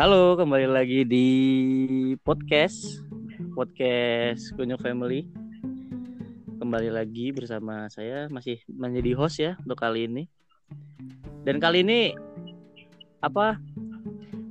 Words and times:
Halo, 0.00 0.32
kembali 0.32 0.64
lagi 0.64 1.04
di 1.04 1.28
podcast 2.24 3.04
podcast 3.52 4.48
Kunyuk 4.56 4.80
Family. 4.80 5.28
Kembali 6.56 6.88
lagi 6.88 7.36
bersama 7.36 7.84
saya 7.92 8.24
masih 8.32 8.64
menjadi 8.64 9.12
host 9.12 9.36
ya 9.44 9.60
untuk 9.60 9.76
kali 9.76 10.08
ini. 10.08 10.24
Dan 11.44 11.60
kali 11.60 11.84
ini 11.84 12.16
apa 13.20 13.60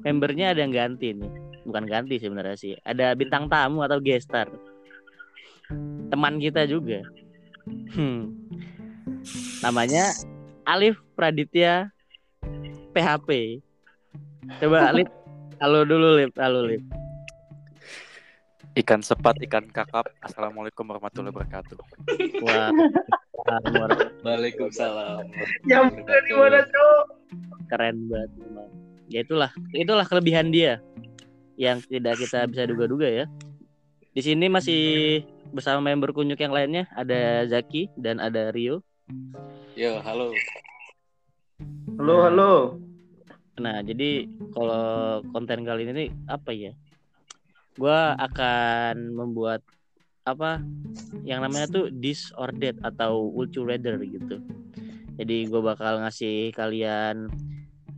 membernya 0.05 0.53
ada 0.53 0.61
yang 0.61 0.69
ganti 0.69 1.17
nih. 1.17 1.33
Bukan 1.65 1.89
ganti 1.89 2.21
sebenarnya 2.21 2.53
sih. 2.53 2.77
Ada 2.85 3.17
bintang 3.17 3.49
tamu 3.49 3.81
atau 3.81 3.97
gestar. 3.97 4.53
Teman 6.13 6.37
kita 6.37 6.69
juga. 6.69 7.01
Hmm. 7.97 8.37
Namanya 9.65 10.13
Alif 10.61 11.01
Praditya 11.17 11.89
PHP. 12.93 13.65
Coba 14.61 14.93
Alif 14.93 15.18
Halo 15.59 15.83
dulu 15.83 16.15
Lip, 16.15 16.31
halo 16.39 16.71
Lip. 16.71 16.79
Ikan 18.79 19.03
sepat, 19.03 19.43
ikan 19.43 19.67
kakap. 19.67 20.07
Assalamualaikum 20.23 20.87
warahmatullahi 20.87 21.35
wabarakatuh. 21.35 21.75
Wah. 22.47 22.71
Waalaikumsalam. 24.23 25.27
Nyambung 25.67 26.07
dari 26.07 26.31
mana, 26.31 26.63
Cok? 26.63 27.03
Keren 27.67 28.07
banget 28.07 28.31
memang. 28.39 28.71
Ya 29.11 29.19
itulah, 29.19 29.51
itulah 29.75 30.07
kelebihan 30.07 30.47
dia 30.47 30.79
yang 31.59 31.83
tidak 31.91 32.23
kita 32.23 32.47
bisa 32.47 32.63
duga-duga 32.63 33.11
ya. 33.11 33.25
Di 34.15 34.23
sini 34.23 34.47
masih 34.47 34.81
bersama 35.51 35.83
member 35.83 36.15
kunyuk 36.15 36.39
yang 36.39 36.55
lainnya 36.55 36.87
ada 36.95 37.43
Zaki 37.51 37.91
dan 37.99 38.23
ada 38.23 38.55
Rio. 38.55 38.79
Yo, 39.75 39.99
halo. 40.07 40.31
Halo, 41.99 42.15
halo. 42.23 42.79
Nah, 43.59 43.83
jadi 43.83 44.25
kalau 44.55 45.19
konten 45.35 45.67
kali 45.67 45.83
ini 45.83 45.93
nih, 45.93 46.09
apa 46.31 46.49
ya? 46.55 46.71
Gua 47.75 48.15
akan 48.15 49.13
membuat 49.15 49.61
apa 50.27 50.61
yang 51.25 51.41
namanya 51.41 51.67
tuh 51.71 51.85
this 51.89 52.29
or 52.37 52.53
that 52.61 52.77
atau 52.85 53.33
would 53.33 53.49
you 53.55 53.65
rather 53.65 53.97
gitu. 53.97 54.37
Jadi 55.19 55.51
gue 55.51 55.61
bakal 55.61 55.99
ngasih 56.05 56.55
kalian 56.55 57.27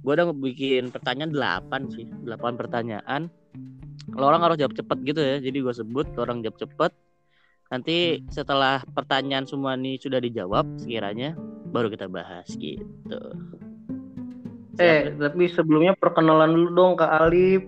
gue 0.02 0.14
udah 0.18 0.34
bikin 0.34 0.90
pertanyaan 0.90 1.30
8 1.30 1.94
sih, 1.94 2.08
8 2.10 2.58
pertanyaan. 2.58 3.30
Kalau 4.10 4.26
orang 4.26 4.42
harus 4.42 4.58
jawab 4.58 4.74
cepet 4.74 4.98
gitu 5.06 5.22
ya. 5.22 5.38
Jadi 5.38 5.58
gue 5.62 5.74
sebut 5.76 6.08
orang 6.18 6.42
jawab 6.42 6.58
cepet. 6.58 6.92
Nanti 7.72 8.26
setelah 8.28 8.82
pertanyaan 8.84 9.46
semua 9.46 9.78
ini 9.78 9.96
sudah 10.02 10.20
dijawab 10.20 10.82
sekiranya 10.82 11.38
baru 11.72 11.88
kita 11.88 12.10
bahas 12.10 12.50
gitu. 12.58 13.22
Eh, 14.82 15.14
tapi 15.14 15.46
sebelumnya 15.48 15.94
perkenalan 15.94 16.50
dulu 16.50 16.70
dong 16.74 16.92
Kak 16.98 17.22
Alif. 17.22 17.62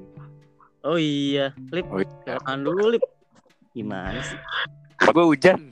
Oh 0.83 0.97
iya, 0.97 1.53
Lip. 1.69 1.85
Oh, 1.87 2.01
iya. 2.01 2.09
Jangan 2.27 2.59
dulu, 2.59 2.91
Lip. 2.91 3.03
Gimana 3.71 4.19
sih? 4.19 4.35
Gue 4.99 5.23
hujan. 5.23 5.71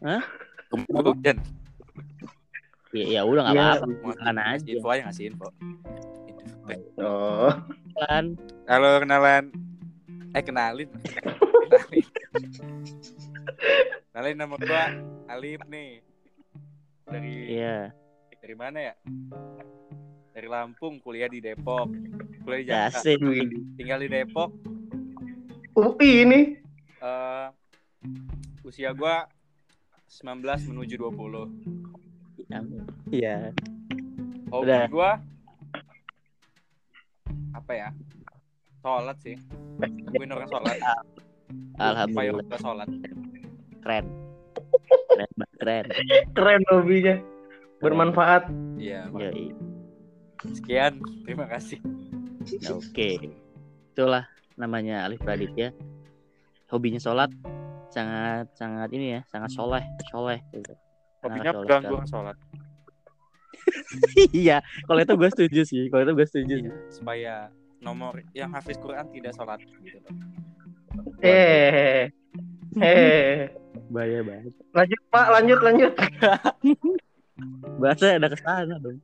Hah? 0.00 0.22
Gue 0.70 1.02
hujan. 1.02 1.40
Ya, 2.94 3.04
ya 3.18 3.20
udah 3.24 3.42
nggak 3.42 3.54
Iya. 3.56 3.66
apa-apa. 3.76 3.86
Makan 4.06 4.36
aja. 4.36 4.42
ngasih 4.54 4.70
info 4.72 4.88
aja 4.88 5.02
ngasih 5.04 5.24
info. 5.28 5.46
Oh, 6.96 7.50
Kan. 7.98 8.24
Halo 8.64 9.00
kenalan. 9.00 9.44
Eh 10.32 10.42
kenalin. 10.42 10.88
kenalin. 11.66 12.06
kenalin 14.10 14.36
nama 14.36 14.54
gua 14.56 14.84
Alif 15.28 15.60
nih. 15.66 16.00
Dari 17.06 17.32
Iya. 17.52 17.90
Dari 18.46 18.54
mana 18.54 18.78
ya? 18.78 18.94
Dari 20.30 20.46
Lampung, 20.46 21.02
kuliah 21.02 21.26
di 21.26 21.42
Depok. 21.42 21.90
Kuliah 22.46 22.62
di 22.62 22.66
Jakarta. 22.70 23.02
Asik. 23.02 23.18
Tinggal 23.74 23.98
di 24.06 24.08
Depok. 24.14 24.54
UI 25.74 26.22
ini. 26.22 26.40
eh 27.02 27.46
usia 28.62 28.94
gua 28.94 29.26
19 30.06 30.46
menuju 30.70 30.94
20. 30.94 31.50
Iya. 33.10 33.50
Hobi 34.54 34.62
Udah. 34.62 34.86
gua 34.94 35.10
apa 37.50 37.72
ya? 37.74 37.90
Sholat 38.86 39.18
sih. 39.26 39.34
Gue 40.06 40.22
orang 40.30 40.46
sholat. 40.46 40.78
Alhamdulillah. 41.82 42.46
Sholat. 42.62 42.86
Keren. 43.82 44.06
Keren, 45.10 45.30
banget, 45.42 45.56
keren. 45.58 45.84
Keren 46.30 46.62
hobinya. 46.70 47.18
Bermanfaat. 47.80 48.48
Iya. 48.80 49.08
Yoi. 49.12 49.52
Sekian. 50.52 51.00
Terima 51.24 51.46
kasih. 51.48 51.80
Oke. 52.72 53.34
Itulah 53.92 54.28
namanya 54.56 55.04
Alif 55.04 55.20
Praditya. 55.20 55.72
Hobinya 56.66 56.98
sholat 56.98 57.30
sangat 57.94 58.50
sangat 58.58 58.90
ini 58.92 59.16
ya, 59.16 59.20
sangat 59.30 59.54
soleh, 59.54 59.84
soleh. 60.10 60.42
gitu. 60.50 60.74
Hobinya 61.22 61.52
gue 61.54 62.06
sholat. 62.10 62.36
iya, 64.36 64.62
kalau 64.86 65.00
itu 65.02 65.14
gue 65.14 65.30
setuju 65.32 65.60
sih. 65.66 65.82
Kalau 65.88 66.02
itu 66.06 66.12
gue 66.12 66.26
setuju. 66.26 66.54
Iya. 66.66 66.72
Supaya 66.90 67.34
nomor 67.80 68.20
yang 68.34 68.50
hafiz 68.52 68.78
Quran 68.78 69.06
tidak 69.14 69.32
sholat 69.34 69.62
gitu 69.62 69.98
loh. 70.02 70.12
Eh. 71.22 72.10
Eh. 72.80 73.48
Bahaya 73.94 74.20
banget. 74.26 74.52
Lanjut, 74.74 75.00
Pak. 75.08 75.26
Lanjut, 75.30 75.60
lanjut. 75.62 75.92
Bahasa 77.76 78.16
ada 78.16 78.28
ke 78.32 78.38
sana 78.40 78.80
dong. 78.80 78.98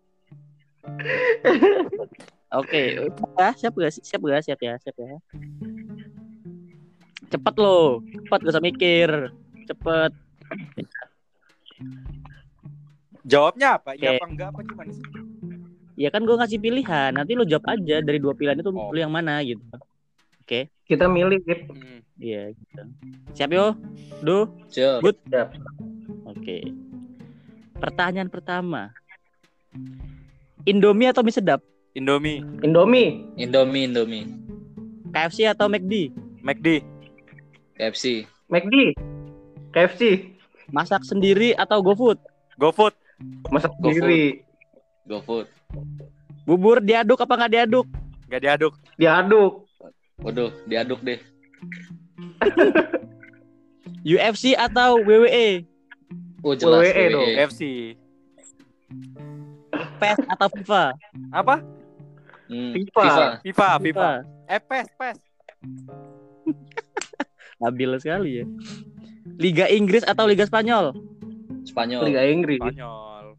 Oke, 2.53 3.00
ah, 3.41 3.53
siap 3.56 3.72
gak? 3.76 3.93
Siap 3.97 4.20
gak? 4.20 4.43
Siap 4.44 4.60
ya, 4.60 4.75
siap 4.81 4.97
ya. 5.00 5.16
Cepet 7.32 7.54
loh, 7.56 8.04
cepet 8.04 8.41
gak 8.44 8.53
usah 8.53 8.65
mikir. 8.65 9.09
Cepet. 9.65 10.12
Jawabnya 13.25 13.81
apa? 13.81 13.97
Oke. 13.97 14.04
Iya 14.04 14.10
apa 14.21 14.26
enggak 14.28 14.48
apa 14.53 14.60
gimana 14.66 14.91
sih? 14.92 15.06
Ya 15.97 16.09
kan 16.10 16.26
gue 16.26 16.37
ngasih 16.37 16.59
pilihan. 16.60 17.10
Nanti 17.15 17.32
lo 17.38 17.48
jawab 17.48 17.72
aja 17.72 18.04
dari 18.04 18.19
dua 18.21 18.34
pilihan 18.37 18.59
itu 18.59 18.69
Oh. 18.75 18.91
lo 18.91 18.98
yang 18.98 19.12
mana 19.12 19.41
gitu. 19.41 19.62
Kita 20.84 21.09
milih, 21.09 21.41
Gip. 21.47 21.72
Hmm. 21.72 22.04
Iya 22.21 22.53
gitu. 22.53 22.82
Siap 23.32 23.50
yo? 23.54 23.72
Du? 24.21 24.44
Siap. 24.69 25.00
Good. 25.00 25.16
Siap. 25.32 25.48
Oke. 26.28 26.69
Pertanyaan 27.82 28.31
pertama. 28.31 28.94
Indomie 30.62 31.10
atau 31.10 31.26
mie 31.26 31.34
sedap? 31.34 31.59
Indomie, 31.98 32.38
Indomie. 32.62 33.26
Indomie, 33.34 33.91
Indomie. 33.91 34.31
KFC 35.10 35.50
atau 35.50 35.66
McD? 35.66 36.15
McD, 36.47 36.87
KFC. 37.75 38.22
McD. 38.47 38.94
KFC. 39.75 40.31
Masak 40.71 41.03
sendiri 41.03 41.59
atau 41.59 41.82
GoFood? 41.82 42.22
GoFood, 42.56 42.94
Masak 43.50 43.75
GoFood. 43.82 43.98
sendiri. 43.98 44.47
GoFood. 45.10 45.50
Bubur 46.47 46.78
diaduk 46.78 47.19
apa 47.19 47.34
nggak 47.34 47.53
diaduk? 47.53 47.87
gak 48.31 48.41
diaduk. 48.41 48.72
Diaduk. 48.97 49.66
Waduh, 50.22 50.54
diaduk 50.65 51.03
deh. 51.03 51.19
UFC 54.06 54.54
atau 54.54 55.03
WWE? 55.03 55.66
Oh, 56.42 56.53
jelas. 56.53 56.82
WWE 56.82 57.04
dong. 57.08 57.22
WWE. 57.25 57.38
FC. 57.41 57.60
PES 59.97 60.19
atau 60.28 60.48
FIFA? 60.53 60.82
Apa? 61.30 61.56
Hmm, 62.47 62.70
FIFA. 62.75 63.03
FIFA. 63.03 63.26
FIFA, 63.41 63.69
FIFA. 63.80 64.08
Eh, 64.47 64.60
PES, 64.60 64.88
PES. 64.92 65.19
Stabil 67.56 67.91
sekali 68.03 68.30
ya. 68.42 68.47
Liga 69.38 69.66
Inggris 69.66 70.03
atau 70.03 70.26
Liga 70.26 70.44
Spanyol? 70.44 70.92
Spanyol. 71.64 72.03
Liga 72.04 72.22
Inggris. 72.26 72.59
Spanyol. 72.59 73.39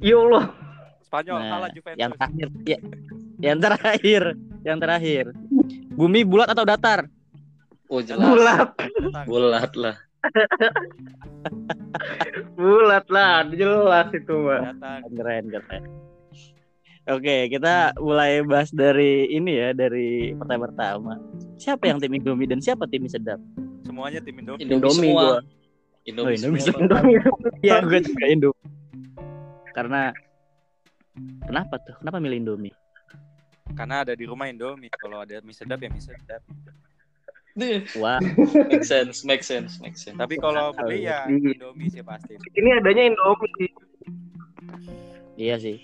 Ya 0.00 0.16
Allah. 0.16 0.44
Spanyol 1.04 1.38
Nah, 1.38 1.50
kalah 1.50 1.70
Juventus. 1.72 1.98
yang 1.98 2.12
terakhir, 2.12 2.48
ya, 2.64 2.78
yang 3.40 3.58
terakhir, 3.58 4.22
yang 4.62 4.78
terakhir. 4.78 5.24
Bumi 5.92 6.22
bulat 6.22 6.48
atau 6.48 6.62
datar? 6.62 7.10
Oh, 7.88 7.98
jelas. 7.98 8.22
Bulat. 8.22 8.68
Bulat 9.26 9.72
lah. 9.74 9.96
Bulat 12.54 13.06
lah. 13.08 13.46
Jelas 13.48 14.08
itu, 14.12 14.34
Mbak. 14.34 14.60
Datang. 14.74 14.98
Keren, 15.14 15.44
keren. 15.50 15.82
Oke, 17.08 17.48
kita 17.48 17.96
mulai 17.96 18.44
bahas 18.44 18.68
dari 18.68 19.32
ini 19.32 19.56
ya, 19.56 19.72
dari 19.72 20.36
pertanyaan 20.36 20.64
pertama. 20.68 21.12
Siapa 21.56 21.88
yang 21.88 21.96
tim 21.96 22.12
Indomie 22.12 22.44
dan 22.44 22.60
siapa 22.60 22.84
tim 22.84 23.08
sedap? 23.08 23.40
Semuanya 23.80 24.20
tim 24.20 24.36
Indomie. 24.36 24.60
Indomie, 24.60 24.76
Indomie 24.76 25.08
semua. 25.08 25.22
gua. 25.24 25.40
Indomie, 26.04 26.28
Oh, 26.28 26.36
Indomie 26.36 26.60
semua. 26.60 26.76
semua. 26.76 26.80
Indomie. 26.84 27.16
Iya, 27.64 27.76
gue 27.80 28.00
juga 28.04 28.24
Indomie. 28.28 28.66
Karena 29.72 30.00
kenapa 31.48 31.80
tuh? 31.80 31.96
Kenapa 31.96 32.20
milih 32.20 32.38
Indomie? 32.44 32.76
Karena 33.72 34.04
ada 34.04 34.12
di 34.12 34.24
rumah 34.28 34.44
Indomie. 34.44 34.92
Kalau 34.92 35.24
ada 35.24 35.40
mie 35.40 35.56
sedap 35.56 35.80
ya 35.80 35.88
mie 35.88 36.04
sedap. 36.04 36.44
Wah, 37.98 38.22
make 38.70 38.86
sense, 38.86 39.26
make 39.26 39.42
sense, 39.42 39.82
make 39.82 39.98
sense. 39.98 40.14
Tapi 40.14 40.38
kalau 40.38 40.70
beli 40.74 41.10
ya 41.10 41.26
Indomie 41.26 41.90
sih 41.90 42.06
pasti. 42.06 42.38
Ini 42.54 42.78
adanya 42.78 43.10
Indomie. 43.10 43.70
iya 45.34 45.58
sih. 45.58 45.82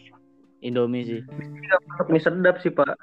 Indomie 0.65 1.05
sih. 1.05 1.21
Masuk 1.91 2.07
mie 2.09 2.23
sedap 2.23 2.57
sih 2.63 2.71
pak. 2.71 2.95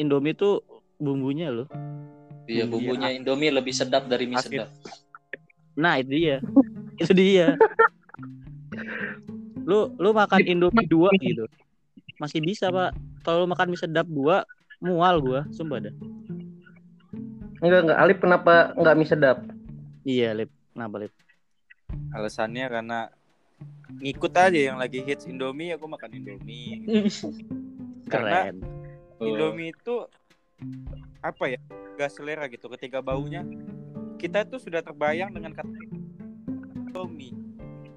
Indomie 0.00 0.34
tuh 0.34 0.64
bumbunya 0.98 1.52
loh. 1.52 1.68
Iya, 2.48 2.64
bumbunya 2.64 3.12
Indomie 3.12 3.52
lebih 3.52 3.76
sedap 3.76 4.08
dari 4.08 4.24
mie 4.24 4.40
Asin. 4.40 4.64
sedap. 4.64 4.70
Nah 5.78 6.02
itu 6.02 6.10
dia, 6.10 6.36
itu 6.98 7.12
dia. 7.14 7.54
Lu 9.62 9.94
lu 10.00 10.10
makan 10.10 10.42
Indomie 10.42 10.88
dua 10.90 11.12
gitu, 11.20 11.46
masih 12.18 12.42
bisa 12.42 12.72
pak. 12.72 12.96
Kalau 13.22 13.44
lu 13.44 13.48
makan 13.52 13.70
mie 13.70 13.78
sedap 13.78 14.08
dua, 14.10 14.42
mual 14.82 15.22
gua, 15.22 15.46
sumpah 15.54 15.78
dah. 15.86 15.94
Enggak 17.58 17.80
enggak. 17.84 17.98
Alip 17.98 18.18
kenapa 18.20 18.54
nggak 18.74 18.94
mie 18.96 19.08
sedap? 19.08 19.38
Iya 20.02 20.30
lip, 20.32 20.50
kenapa 20.72 20.96
lip? 21.02 21.12
Alasannya 22.14 22.66
karena 22.68 22.98
ngikut 23.98 24.32
aja 24.32 24.60
yang 24.72 24.78
lagi 24.78 25.02
hits 25.02 25.26
Indomie 25.26 25.74
aku 25.74 25.88
makan 25.88 26.14
Indomie. 26.14 26.84
Karena 28.12 28.48
Keren. 28.48 28.56
Indomie 29.20 29.72
itu 29.72 30.06
apa 31.20 31.44
ya? 31.50 31.60
Gak 31.98 32.14
selera 32.14 32.46
gitu 32.46 32.70
ketika 32.72 33.02
baunya. 33.02 33.42
Kita 34.16 34.46
tuh 34.46 34.62
sudah 34.62 34.80
terbayang 34.80 35.34
dengan 35.34 35.52
kata 35.52 35.74
Indomie. 36.88 37.34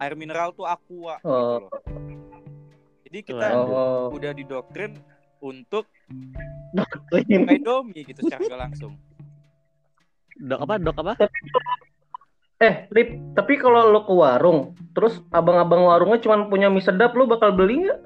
Air 0.01 0.17
mineral 0.17 0.51
tuh 0.51 0.65
aqua 0.65 1.21
gitu 1.21 1.29
Oh. 1.29 1.69
loh. 1.69 1.71
Jadi 3.05 3.19
kita 3.21 3.47
Oh. 3.53 4.09
udah 4.11 4.33
didoktrin 4.33 4.97
untuk 5.39 5.85
Indomie 7.29 8.03
gitu 8.03 8.25
secara 8.25 8.67
langsung. 8.67 8.97
Dok 10.41 10.59
apa? 10.65 10.73
Dok 10.81 10.97
apa? 11.05 11.13
Eh, 12.61 12.85
Lip, 12.93 13.09
tapi 13.33 13.57
kalau 13.57 13.89
lo 13.89 14.05
ke 14.05 14.13
warung, 14.13 14.77
terus 14.93 15.17
abang-abang 15.33 15.81
warungnya 15.81 16.21
cuma 16.21 16.45
punya 16.45 16.69
mie 16.69 16.81
sedap, 16.81 17.17
lo 17.17 17.25
bakal 17.25 17.53
beli 17.53 17.85
nggak? 17.85 17.99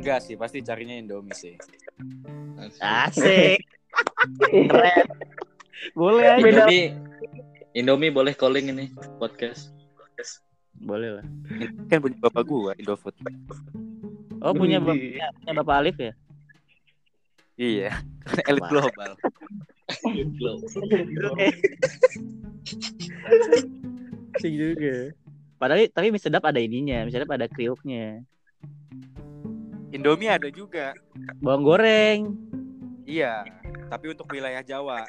Enggak 0.00 0.18
sih, 0.24 0.32
pasti 0.36 0.64
carinya 0.64 0.96
Indomie 0.96 1.36
sih. 1.36 1.60
Asik. 2.80 3.60
Keren. 4.48 5.06
Boleh 5.92 6.24
aja. 6.24 6.40
Indomie 6.40 6.84
Indomie 7.76 8.12
boleh 8.12 8.32
calling 8.32 8.72
ini 8.72 8.88
podcast. 9.20 9.76
Boleh 10.80 11.20
lah. 11.20 11.24
Ini 11.52 11.68
kan 11.92 12.00
punya 12.00 12.16
bapak 12.16 12.44
gua 12.48 12.72
Indofood. 12.80 13.12
Oh 14.40 14.56
punya 14.56 14.80
bap- 14.80 14.96
Widih. 14.96 15.20
punya 15.20 15.52
Bapak 15.60 15.74
Alif 15.84 15.96
ya? 16.00 16.12
Iya, 17.60 17.92
elit 18.48 18.64
global. 18.72 19.20
Asik 24.36 24.52
juga. 24.54 24.94
Padahal 25.60 25.86
tapi 25.92 26.08
mie 26.08 26.22
sedap 26.22 26.44
ada 26.48 26.56
ininya, 26.56 27.04
mie 27.04 27.12
sedap 27.12 27.30
ada 27.34 27.44
kriuknya. 27.50 28.24
Indomie 29.90 30.30
ada 30.30 30.48
juga. 30.48 30.94
Bawang 31.42 31.66
goreng. 31.66 32.18
Iya, 33.04 33.42
tapi 33.90 34.14
untuk 34.14 34.30
wilayah 34.30 34.62
Jawa. 34.62 35.02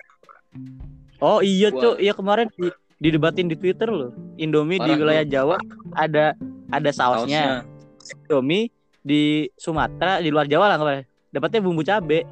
Oh 1.21 1.39
iya 1.45 1.69
Wah. 1.69 1.79
tuh, 1.79 1.93
iya 2.01 2.17
kemarin 2.17 2.49
di, 2.57 2.73
didebatin 2.97 3.45
di 3.45 3.55
Twitter 3.55 3.87
loh. 3.87 4.11
Indomie 4.41 4.81
di 4.81 4.89
Parah, 4.89 4.99
wilayah 4.99 5.25
Jawa 5.25 5.57
ada 5.93 6.33
ada 6.73 6.89
sausnya. 6.89 7.61
Sausnya. 7.61 8.19
Indomie 8.25 8.73
di 9.05 9.45
Sumatera 9.53 10.17
di 10.17 10.33
luar 10.33 10.49
Jawa 10.49 10.65
lah 10.73 10.77
kemarin. 10.81 11.05
Dapatnya 11.29 11.61
bumbu 11.61 11.85
cabe. 11.85 12.25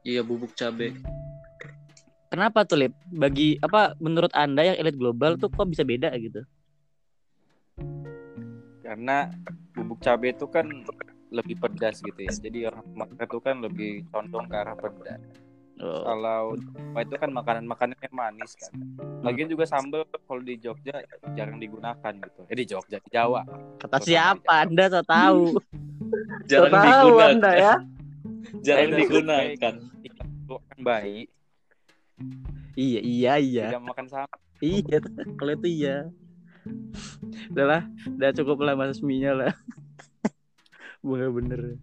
Iya 0.00 0.24
bubuk 0.24 0.56
cabe. 0.56 0.96
Kenapa 2.30 2.62
tuh 2.62 2.78
Lip? 2.86 2.94
Bagi 3.10 3.58
apa 3.58 3.98
menurut 3.98 4.30
Anda 4.38 4.62
yang 4.62 4.78
elit 4.78 4.94
global 4.94 5.34
tuh 5.34 5.50
kok 5.50 5.66
bisa 5.66 5.82
beda 5.82 6.14
gitu? 6.14 6.46
Karena 8.86 9.26
bubuk 9.74 9.98
cabai 9.98 10.30
itu 10.30 10.46
kan 10.46 10.70
lebih 11.34 11.58
pedas 11.58 11.98
gitu 11.98 12.14
ya. 12.22 12.30
Jadi 12.30 12.70
orang 12.70 12.86
Sumatera 12.86 13.26
itu 13.26 13.38
kan 13.42 13.56
lebih 13.58 14.06
condong 14.14 14.46
ke 14.46 14.54
arah 14.54 14.78
pedas. 14.78 15.18
Oh. 15.82 16.06
Kalau 16.06 16.54
Jawa 16.54 17.00
itu 17.02 17.14
kan 17.18 17.30
makanan-makanan 17.34 17.98
yang 17.98 18.14
manis 18.14 18.54
kan. 18.54 18.78
Lagian 19.26 19.50
juga 19.50 19.66
sambal 19.66 20.06
kalau 20.06 20.42
di 20.46 20.54
Jogja 20.62 21.02
jarang 21.34 21.58
digunakan 21.58 22.12
gitu. 22.14 22.40
Eh 22.46 22.54
di 22.54 22.64
Jogja, 22.68 23.02
di 23.02 23.10
Jawa. 23.10 23.42
Kata 23.82 23.98
siapa? 23.98 24.70
Anda 24.70 24.86
tak 24.86 25.10
tahu. 25.10 25.58
Jarang 26.46 26.78
tahu 26.78 27.06
digunakan. 27.10 27.30
Anda 27.34 27.52
ya. 27.58 27.74
Jarang 28.62 28.90
digunakan. 29.02 29.74
Makan 30.50 30.78
bayi, 30.82 31.30
iya, 32.74 33.00
iya, 33.00 33.32
iya. 33.38 33.66
tidak 33.72 33.84
makan 33.86 34.06
sama. 34.08 34.36
Iya, 34.60 34.98
kalau 35.40 35.52
itu 35.56 35.68
iya. 35.68 35.96
Udah 37.50 37.66
lah, 37.66 37.82
udah 38.16 38.30
cukup 38.36 38.58
lah 38.64 38.74
mas 38.76 39.00
mie-nya 39.00 39.32
lah. 39.32 39.52
Bener-bener. 41.06 41.80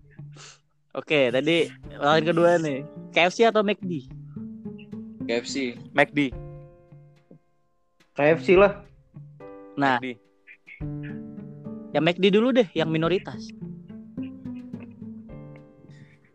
Oke, 0.94 1.34
tadi 1.34 1.70
lawan 1.98 2.24
kedua 2.26 2.62
nih. 2.62 2.86
KFC 3.14 3.50
atau 3.50 3.66
McD? 3.66 4.10
KFC. 5.28 5.76
McD, 5.92 6.32
KFC 8.18 8.58
lah. 8.58 8.82
Nah, 9.78 10.02
McD. 10.02 10.18
yang 11.94 12.02
McD 12.02 12.26
dulu 12.34 12.50
deh, 12.50 12.66
yang 12.74 12.90
minoritas. 12.90 13.54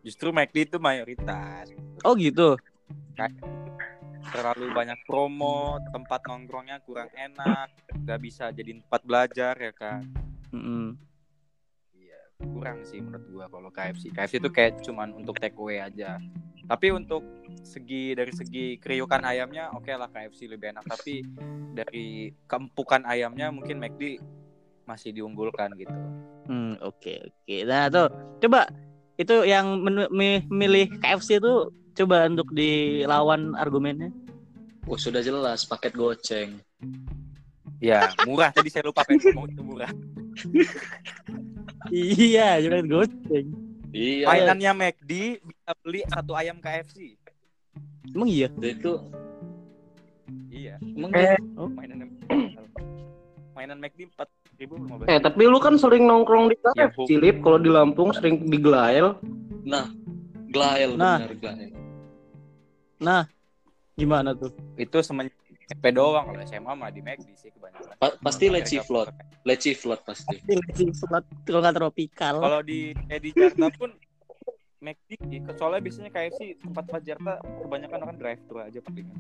Justru 0.07 0.31
McD 0.31 0.71
itu 0.71 0.79
mayoritas. 0.79 1.75
Oh 2.07 2.15
gitu. 2.15 2.55
Terlalu 4.33 4.73
banyak 4.73 4.99
promo, 5.05 5.77
tempat 5.93 6.25
nongkrongnya 6.25 6.81
kurang 6.83 7.13
enak, 7.13 7.69
nggak 7.93 8.21
bisa 8.25 8.49
jadi 8.49 8.81
tempat 8.81 9.05
belajar 9.05 9.55
ya 9.61 9.73
kan. 9.77 10.01
Mm-mm. 10.49 10.97
Iya, 11.93 12.21
kurang 12.41 12.81
sih 12.89 13.05
menurut 13.05 13.25
gua 13.29 13.47
kalau 13.53 13.69
KFC. 13.69 14.09
KFC 14.09 14.41
itu 14.41 14.49
kayak 14.49 14.81
cuman 14.81 15.13
untuk 15.13 15.37
take 15.37 15.55
away 15.61 15.85
aja. 15.85 16.17
Tapi 16.65 16.89
untuk 16.97 17.21
segi 17.61 18.17
dari 18.17 18.33
segi 18.33 18.81
kriukan 18.81 19.21
ayamnya 19.21 19.69
oke 19.77 19.93
lah 19.93 20.09
KFC 20.09 20.49
lebih 20.49 20.73
enak, 20.73 20.89
tapi 20.89 21.21
dari 21.77 22.33
keempukan 22.49 23.05
ayamnya 23.05 23.53
mungkin 23.53 23.77
McD 23.77 24.17
masih 24.89 25.13
diunggulkan 25.13 25.77
gitu. 25.77 25.95
Hmm, 26.49 26.75
oke 26.81 27.13
oke. 27.29 27.57
Nah 27.69 27.87
tuh, 27.93 28.09
coba 28.43 28.67
itu 29.21 29.45
yang 29.45 29.79
menu- 29.79 30.11
mi- 30.11 30.43
milih 30.49 30.99
KFC 30.99 31.39
itu 31.39 31.71
coba 31.93 32.25
untuk 32.25 32.49
dilawan 32.57 33.53
argumennya. 33.55 34.09
Oh 34.85 34.99
sudah 34.99 35.23
jelas 35.23 35.63
paket 35.63 35.95
goceng. 35.95 36.59
Ya, 37.79 38.11
murah 38.23 38.51
tadi 38.51 38.71
saya 38.71 38.87
lupa 38.87 39.03
pengen 39.03 39.31
ngomong 39.31 39.47
itu 39.49 39.63
murah. 39.63 39.91
iya, 41.91 42.59
jangan 42.59 42.87
goceng. 42.87 43.47
Iya. 43.93 44.27
Mainannya 44.27 44.73
McD 44.73 45.13
bisa 45.39 45.71
beli 45.83 46.01
satu 46.09 46.33
ayam 46.35 46.59
KFC. 46.59 47.15
Emang 48.11 48.29
iya? 48.29 48.49
Itu 48.59 49.07
Iya, 50.49 50.77
emang 50.83 51.11
Eh, 51.13 51.37
mainan 51.73 51.99
mainan 53.53 53.79
McD 53.79 54.09
empat 54.09 54.29
ribu 54.57 54.81
lima 54.81 55.05
eh 55.07 55.19
tapi 55.19 55.45
lu 55.45 55.59
kan 55.59 55.77
sering 55.77 56.09
nongkrong 56.09 56.49
di 56.49 56.57
Ya, 56.75 56.89
KFC, 56.89 57.19
Lip. 57.19 57.37
Kalau 57.41 57.59
di 57.59 57.69
Lampung 57.69 58.11
sering 58.11 58.43
di 58.47 58.59
Glael. 58.59 59.17
nah 59.63 59.87
glael 60.51 60.99
Nah. 60.99 61.23
benar 61.23 61.35
glael. 61.39 61.71
Nah, 62.99 63.23
gimana 63.95 64.33
tuh? 64.33 64.51
itu 64.75 64.99
semenjak 65.01 65.37
SMP 65.65 65.85
doang 65.91 66.25
kalau 66.25 66.41
SMA 66.43 66.73
mah 66.73 66.91
di 66.91 67.01
McD 67.01 67.29
sih 67.35 67.51
kebanyakan. 67.51 67.95
Pa- 67.97 68.17
pasti 68.19 68.45
leci 68.47 68.77
float. 68.79 69.09
Leci 69.43 69.73
float 69.73 70.01
pasti. 70.03 70.37
Selat 70.93 71.25
kalau 71.43 71.61
nggak 71.61 71.77
tropikal. 71.77 72.35
Kalau 72.39 72.61
di 72.61 72.93
eh, 73.07 73.19
di 73.19 73.31
Jakarta 73.31 73.69
pun 73.75 73.91
McD 74.79 75.11
sih. 75.23 75.39
soalnya 75.55 75.81
biasanya 75.81 76.11
KFC 76.11 76.41
tempat-tempat 76.59 77.03
Jakarta 77.03 77.33
kebanyakan 77.63 78.01
kan 78.03 78.17
drive 78.17 78.43
thru 78.45 78.59
aja 78.59 78.79
palingan. 78.81 79.19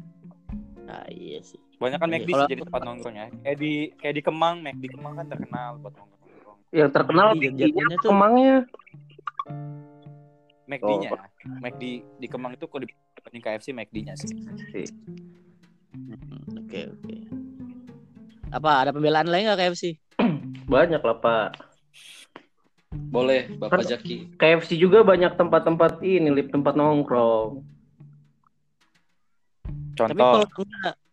Ah, 0.83 1.07
iya 1.07 1.38
sih. 1.41 1.61
Kebanyakan 1.79 2.09
Iya, 2.09 2.14
McD 2.19 2.29
kalau- 2.29 2.43
sih 2.43 2.50
jadi 2.50 2.62
tempat 2.67 2.81
nongkrongnya. 2.83 3.26
Kayak 3.41 3.57
di 3.57 3.73
kayak 3.97 4.14
di 4.14 4.23
Kemang, 4.23 4.55
McD 4.61 4.85
Kemang 4.91 5.14
kan 5.14 5.26
terkenal 5.31 5.71
buat 5.79 5.95
nongkrong. 5.95 6.59
Yang 6.75 6.91
terkenal 6.91 7.26
Iya, 7.29 7.38
bikinya 7.38 7.61
jatuhnya 7.62 7.97
tuh- 7.97 8.11
kemangnya. 8.11 8.57
McD-nya. 10.73 11.11
McD 11.61 11.83
di 12.17 12.26
Kemang 12.26 12.57
itu 12.57 12.64
kalau 12.64 12.83
dibanding 12.83 13.43
KFC 13.43 13.69
McD-nya 13.71 14.14
sih. 14.17 14.33
Hmm, 15.93 16.17
Oke 16.59 16.88
oke. 16.88 17.17
Apa 18.49 18.71
ada 18.81 18.91
pembelaan 18.91 19.29
lain 19.29 19.45
nggak 19.45 19.61
KFC? 19.61 19.97
Banyak 20.64 21.00
lah, 21.00 21.17
Pak. 21.19 21.49
Boleh 22.93 23.49
Bapak 23.57 23.85
Kan- 23.85 23.88
Jaki. 23.88 24.37
KFC 24.37 24.76
juga 24.76 25.00
banyak 25.00 25.33
tempat-tempat 25.35 26.00
ini, 26.00 26.29
Lip. 26.29 26.49
Tempat 26.49 26.76
nongkrong. 26.76 27.64
Tapi 29.93 30.17
Contoh 30.17 30.45
kalau 30.49 30.49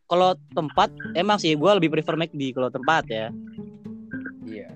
kalau 0.09 0.29
tempat 0.51 0.89
emang 1.13 1.37
sih 1.37 1.53
gue 1.53 1.71
lebih 1.75 1.91
prefer 1.91 2.15
McD 2.15 2.55
kalau 2.55 2.71
tempat 2.71 3.03
ya. 3.07 3.27
iya. 4.43 4.71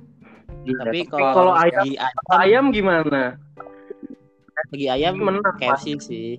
Tapi 0.63 0.79
Tapi 0.79 0.99
kalau 1.11 1.31
kalau 1.33 1.53
ayam, 1.55 1.83
ayam, 1.83 2.23
ayam 2.31 2.65
gimana? 2.71 3.35
Segi 4.67 4.87
ayam 4.87 5.13
Menang, 5.15 5.43
KFC 5.55 5.85
sih. 5.99 6.29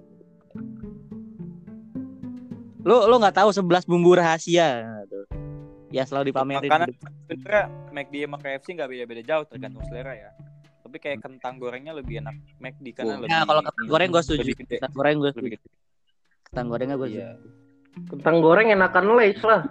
Lu 2.81 2.97
lu 3.03 3.17
nggak 3.17 3.35
tahu 3.35 3.49
11 3.51 3.65
bumbu 3.85 4.15
rahasia 4.15 4.81
tuh. 5.07 5.25
Ya 5.89 6.05
selalu 6.05 6.31
dipamerin. 6.31 6.67
Makanan 6.67 6.89
sebenarnya 7.25 7.65
McD 7.91 8.15
sama 8.23 8.37
KFC 8.39 8.67
nggak 8.73 8.89
beda-beda 8.89 9.23
jauh 9.25 9.45
tergantung 9.45 9.85
selera 9.85 10.15
ya. 10.15 10.31
tapi 10.85 11.01
kayak 11.01 11.27
kentang 11.27 11.59
gorengnya 11.59 11.91
lebih 11.91 12.23
enak 12.23 12.39
McD 12.61 12.95
karena 12.95 13.17
Oh. 13.17 13.19
lebih 13.19 13.33
Nah, 13.33 13.43
kalau 13.43 13.61
kentang 13.65 13.87
goreng 13.89 14.09
gue 14.09 14.23
setuju. 14.23 14.41
lebih 14.45 14.57
gede. 14.57 14.77
Kentang 14.79 14.95
goreng 14.95 15.17
gue 15.17 15.25
lebih 15.25 15.35
setuju. 15.35 15.55
gede. 15.59 15.69
Kentang 16.45 16.67
gorengnya 16.69 16.95
gue 16.95 17.09
Iya. 17.09 17.29
setuju. 17.35 17.49
Kentang 18.05 18.37
goreng 18.39 18.67
enakan 18.71 19.05
Lays 19.13 19.41
lah. 19.43 19.63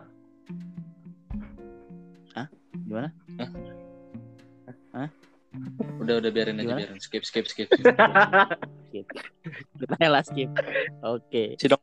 Gimana? 2.84 3.10
Udah 5.98 6.18
udah 6.18 6.30
biarin 6.30 6.58
aja 6.58 6.66
Gimana? 6.66 6.80
biarin. 6.82 6.98
Skip 6.98 7.24
skip 7.24 7.46
skip. 7.46 7.70
Skip. 8.90 9.06
Kita 9.78 10.06
lah 10.06 10.22
skip. 10.22 10.50
Oke. 11.02 11.58
Si 11.58 11.66
dok- 11.66 11.82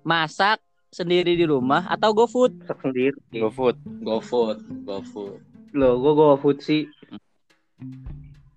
Masak 0.00 0.58
sendiri 0.88 1.34
di 1.34 1.44
rumah 1.44 1.86
atau 1.86 2.10
GoFood? 2.10 2.62
Masak 2.62 2.78
sendiri. 2.82 3.18
GoFood. 3.30 3.76
GoFood, 4.02 4.58
GoFood. 4.82 5.38
Loh, 5.70 5.94
gue 5.96 6.12
go 6.12 6.34
food 6.34 6.58
sih. 6.58 6.82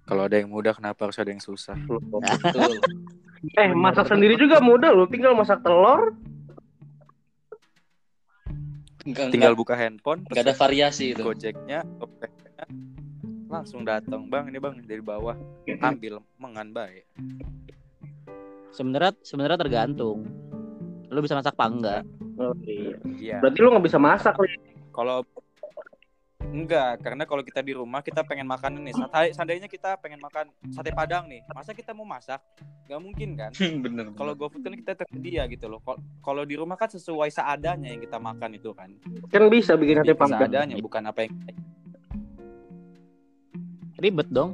Kalau 0.03 0.25
ada 0.25 0.33
yang 0.35 0.49
mudah 0.49 0.73
kenapa 0.73 1.05
harus 1.05 1.21
ada 1.21 1.29
yang 1.29 1.41
susah? 1.41 1.77
Betul. 1.77 2.81
Eh, 3.43 3.75
masak 3.75 4.07
sendiri 4.07 4.39
juga 4.39 4.63
mudah 4.63 4.95
loh. 4.95 5.03
Tinggal 5.03 5.35
masak 5.35 5.59
telur. 5.67 6.15
Enggak, 9.03 9.35
Tinggal 9.35 9.51
enggak, 9.51 9.59
buka 9.59 9.75
handphone, 9.75 10.23
enggak 10.31 10.47
ada 10.47 10.55
variasi 10.55 11.11
itu. 11.11 11.19
Gojeknya, 11.19 11.83
langsung 13.53 13.81
datang 13.81 14.25
bang 14.25 14.49
ini 14.49 14.57
bang 14.57 14.81
dari 14.81 14.99
bawah 14.99 15.37
ambil 15.79 16.19
mengan 16.35 16.67
baik. 16.69 17.05
Sebenarnya 18.69 19.13
sebenarnya 19.21 19.59
tergantung. 19.59 20.25
Lu 21.07 21.21
bisa 21.21 21.37
masak 21.37 21.53
apa 21.53 21.65
enggak? 21.67 22.01
Oh, 22.35 22.57
iya. 22.59 22.97
Iya. 23.05 23.37
Berarti 23.37 23.59
lu 23.59 23.69
nggak 23.69 23.85
bisa 23.85 24.01
masak 24.01 24.33
Li. 24.39 24.57
Kalau 24.89 25.21
enggak, 26.43 27.01
karena 27.01 27.23
kalau 27.23 27.41
kita 27.41 27.61
di 27.61 27.73
rumah 27.73 28.01
kita 28.01 28.21
pengen 28.21 28.45
makan 28.45 28.81
nih. 28.81 28.93
Sate- 28.93 29.33
Seandainya 29.33 29.65
kita 29.65 29.97
pengen 29.97 30.17
makan 30.19 30.49
sate 30.69 30.89
padang 30.89 31.25
nih, 31.25 31.45
masa 31.47 31.71
kita 31.71 31.93
mau 31.93 32.01
masak? 32.03 32.41
Gak 32.83 32.97
mungkin 32.97 33.33
kan? 33.33 33.53
Bener. 33.85 34.09
Kalau 34.11 34.33
GoFood 34.33 34.61
kan 34.61 34.73
kita 34.73 34.91
tersedia 34.95 35.45
gitu 35.45 35.65
loh. 35.67 35.77
Kal- 35.79 36.01
Kalau 36.19 36.41
di 36.41 36.57
rumah 36.57 36.73
kan 36.73 36.89
sesuai 36.89 37.29
seadanya 37.29 37.87
yang 37.87 38.01
kita 38.01 38.17
makan 38.17 38.53
itu 38.53 38.69
kan. 38.71 38.89
Kan 39.29 39.49
bisa 39.49 39.73
bikin 39.73 40.01
sate 40.01 40.13
padang. 40.13 40.41
seadanya, 40.41 40.75
bukan 40.77 41.01
apa 41.03 41.19
yang 41.23 41.33
Ribet 44.03 44.27
dong. 44.27 44.51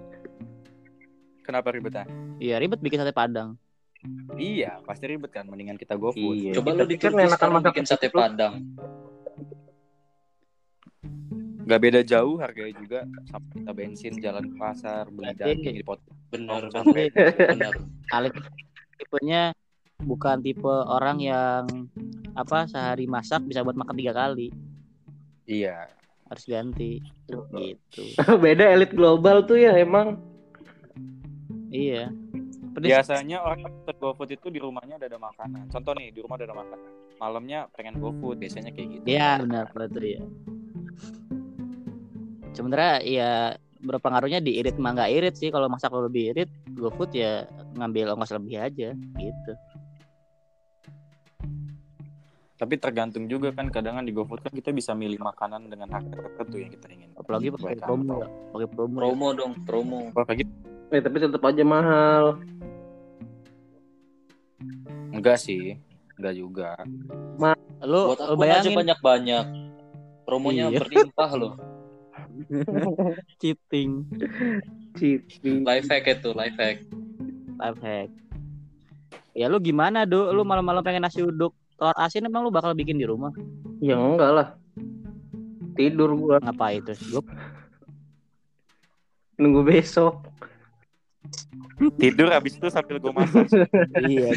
kenapa 1.42 1.74
ribetnya? 1.74 2.06
Iya, 2.38 2.62
ribet 2.62 2.78
bikin 2.78 3.02
sate 3.02 3.10
Padang. 3.10 3.58
Iya, 4.38 4.78
pasti 4.86 5.10
ribet 5.10 5.34
kan. 5.34 5.50
Mendingan 5.50 5.74
kita 5.74 5.98
GoFood. 5.98 6.38
Iya. 6.38 6.54
Coba 6.54 6.78
lu 6.78 6.86
kan 6.86 6.94
Turki 6.94 7.26
enakan 7.26 7.50
masak 7.58 7.74
bikin 7.74 7.86
sate 7.90 8.08
padang. 8.14 8.62
Gak 11.66 11.82
beda 11.82 12.02
jauh 12.06 12.38
harganya 12.38 12.78
juga 12.78 13.00
sama 13.30 13.46
kita 13.50 13.72
bensin 13.74 14.14
jalan 14.22 14.46
ke 14.54 14.56
pasar 14.58 15.10
beli 15.10 15.34
daging 15.38 15.82
di 15.82 15.86
pot 15.86 16.02
Tapi 16.30 17.10
bener. 17.14 17.74
Alif 18.18 18.34
tipenya 18.98 19.54
bukan 20.02 20.42
tipe 20.42 20.66
orang 20.70 21.22
yang 21.22 21.66
apa 22.34 22.66
sehari 22.66 23.06
masak 23.06 23.46
bisa 23.46 23.62
buat 23.62 23.78
makan 23.78 23.98
tiga 23.98 24.18
kali. 24.18 24.50
iya 25.46 25.99
Harus 26.30 26.46
ganti. 26.46 27.02
Gitu. 27.28 28.04
Beda 28.44 28.70
elit 28.70 28.94
global 28.94 29.44
tuh 29.44 29.58
ya 29.58 29.74
emang. 29.76 30.22
Iya. 31.70 32.14
Pedes. 32.80 32.96
biasanya 32.96 33.38
orang 33.44 33.60
GoFood 33.98 34.30
itu 34.40 34.48
di 34.48 34.60
rumahnya 34.62 34.96
udah 34.96 35.10
ada 35.10 35.20
makanan 35.20 35.64
contoh 35.68 35.92
nih 35.98 36.16
di 36.16 36.20
rumah 36.24 36.40
udah 36.40 36.48
ada 36.48 36.58
makanan 36.58 36.90
malamnya 37.20 37.60
pengen 37.76 38.00
GoFood 38.00 38.38
biasanya 38.40 38.72
kayak 38.72 38.88
gitu 38.96 39.06
Iya 39.10 39.44
benar 39.44 39.66
betul 39.74 40.06
ya. 40.06 40.22
Sebenarnya 42.56 42.96
ya 43.04 43.32
berpengaruhnya 43.80 44.40
di 44.44 44.60
irit 44.60 44.76
mah 44.80 44.96
nggak 44.96 45.12
irit 45.12 45.36
sih 45.36 45.52
kalau 45.52 45.68
masak 45.68 45.92
lo 45.92 46.08
lebih 46.08 46.36
irit 46.36 46.50
GoFood 46.76 47.12
ya 47.16 47.44
ngambil 47.76 48.16
ongkos 48.16 48.36
lebih 48.36 48.56
aja 48.60 48.96
gitu. 48.96 49.52
Tapi 52.60 52.76
tergantung 52.76 53.26
juga 53.26 53.50
kan 53.50 53.72
kadang 53.72 54.04
di 54.04 54.12
GoFood 54.12 54.44
kan 54.44 54.52
kita 54.52 54.70
bisa 54.70 54.92
milih 54.92 55.16
makanan 55.18 55.72
dengan 55.72 55.88
harga 55.90 56.12
tertentu 56.12 56.60
yang 56.60 56.70
kita 56.70 56.88
ingin 56.92 57.10
Apalagi 57.16 57.48
pakai 57.50 57.72
Baik, 57.72 57.82
promo, 57.82 58.04
atau- 58.06 58.20
ya. 58.20 58.28
pakai 58.52 58.68
promo. 58.70 58.94
ya. 58.94 59.02
Promo 59.02 59.28
dong, 59.32 59.54
promo. 59.64 60.00
apalagi 60.12 60.44
Eh 60.90 61.00
tapi 61.00 61.16
tetap 61.18 61.40
aja 61.40 61.64
mahal. 61.64 62.26
enggak 65.10 65.38
sih 65.38 65.80
enggak 66.16 66.36
juga 66.36 66.70
Lu, 67.80 68.12
Buat 68.12 68.20
lu 68.20 68.26
aku 68.28 68.36
aja 68.36 68.36
bayangin 68.36 68.76
banyak-banyak. 68.76 69.46
Promonya 70.28 70.68
Iya. 70.68 70.80
berlimpah 70.84 71.32
loh. 71.34 71.54
cheating 73.40 74.04
Cipi. 74.92 75.64
Life 75.64 75.88
hack 75.88 76.06
itu, 76.06 76.30
life 76.34 76.54
hack. 76.54 76.84
life 77.56 77.80
hack. 77.80 78.10
Ya 79.32 79.48
lu 79.48 79.60
gimana, 79.60 80.04
Do? 80.04 80.28
Lu 80.30 80.44
malam-malam 80.44 80.82
pengen 80.82 81.02
nasi 81.02 81.24
uduk 81.24 81.56
telur 81.80 81.96
asin 81.96 82.22
emang 82.22 82.44
lu 82.44 82.52
bakal 82.52 82.72
bikin 82.74 82.96
di 82.96 83.08
rumah? 83.08 83.32
Ya 83.80 83.96
enggak 83.96 84.32
lah. 84.32 84.48
Tidur 85.74 86.12
gua 86.14 86.38
Ngapain 86.38 86.78
itu? 86.78 86.92
Gua 87.10 87.24
nunggu 89.36 89.64
besok. 89.64 90.20
tidur 91.96 92.28
habis 92.28 92.54
itu 92.54 92.68
sambil 92.68 93.00
gue 93.00 93.08
masak 93.10 93.48
iya. 94.04 94.36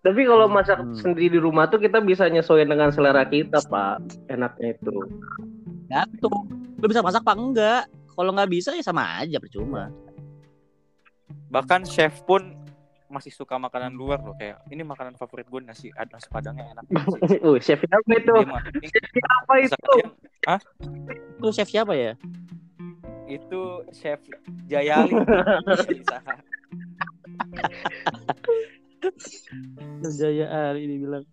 Tapi 0.00 0.20
kalau 0.24 0.46
masak 0.46 0.78
Hmm. 0.78 0.94
sendiri 0.94 1.28
di 1.28 1.38
rumah 1.38 1.66
tuh 1.66 1.76
kita 1.76 1.98
bisa 1.98 2.24
nyesuaiin 2.24 2.70
dengan 2.70 2.88
selera 2.88 3.20
kita, 3.22 3.60
Pak. 3.60 3.98
Enaknya 4.28 4.72
itu. 4.72 4.94
Gantung. 5.86 6.46
Lu 6.78 6.86
bisa 6.86 7.02
masak 7.02 7.20
apa 7.20 7.34
enggak? 7.34 7.82
Kalau 8.08 8.30
nggak 8.30 8.48
bisa 8.48 8.70
ya 8.72 8.80
sama 8.80 9.20
aja 9.20 9.36
percuma. 9.36 9.90
bahkan 11.46 11.82
chef 11.82 12.22
pun 12.22 12.54
masih 13.10 13.34
suka 13.34 13.58
makanan 13.58 13.90
luar 13.92 14.22
loh 14.22 14.38
kayak 14.38 14.62
ini 14.70 14.86
makanan 14.86 15.18
favorit 15.18 15.50
gue 15.50 15.60
nasi 15.66 15.90
ada 15.98 16.14
nasi 16.14 16.30
padangnya 16.30 16.70
enak 16.78 16.84
Uh, 17.44 17.58
chef 17.58 17.82
apa 17.82 18.14
itu? 18.14 18.34
Chef 18.86 19.04
apa 19.26 19.54
itu? 19.58 19.74
sekalian, 20.46 20.58
Itu 21.42 21.48
chef 21.50 21.68
siapa 21.68 21.92
ya? 21.98 22.14
itu 23.30 23.62
chef 23.94 24.18
Jayali 24.66 25.14
Jaya 30.18 30.46
Ari 30.70 30.82
dibilang. 30.86 31.24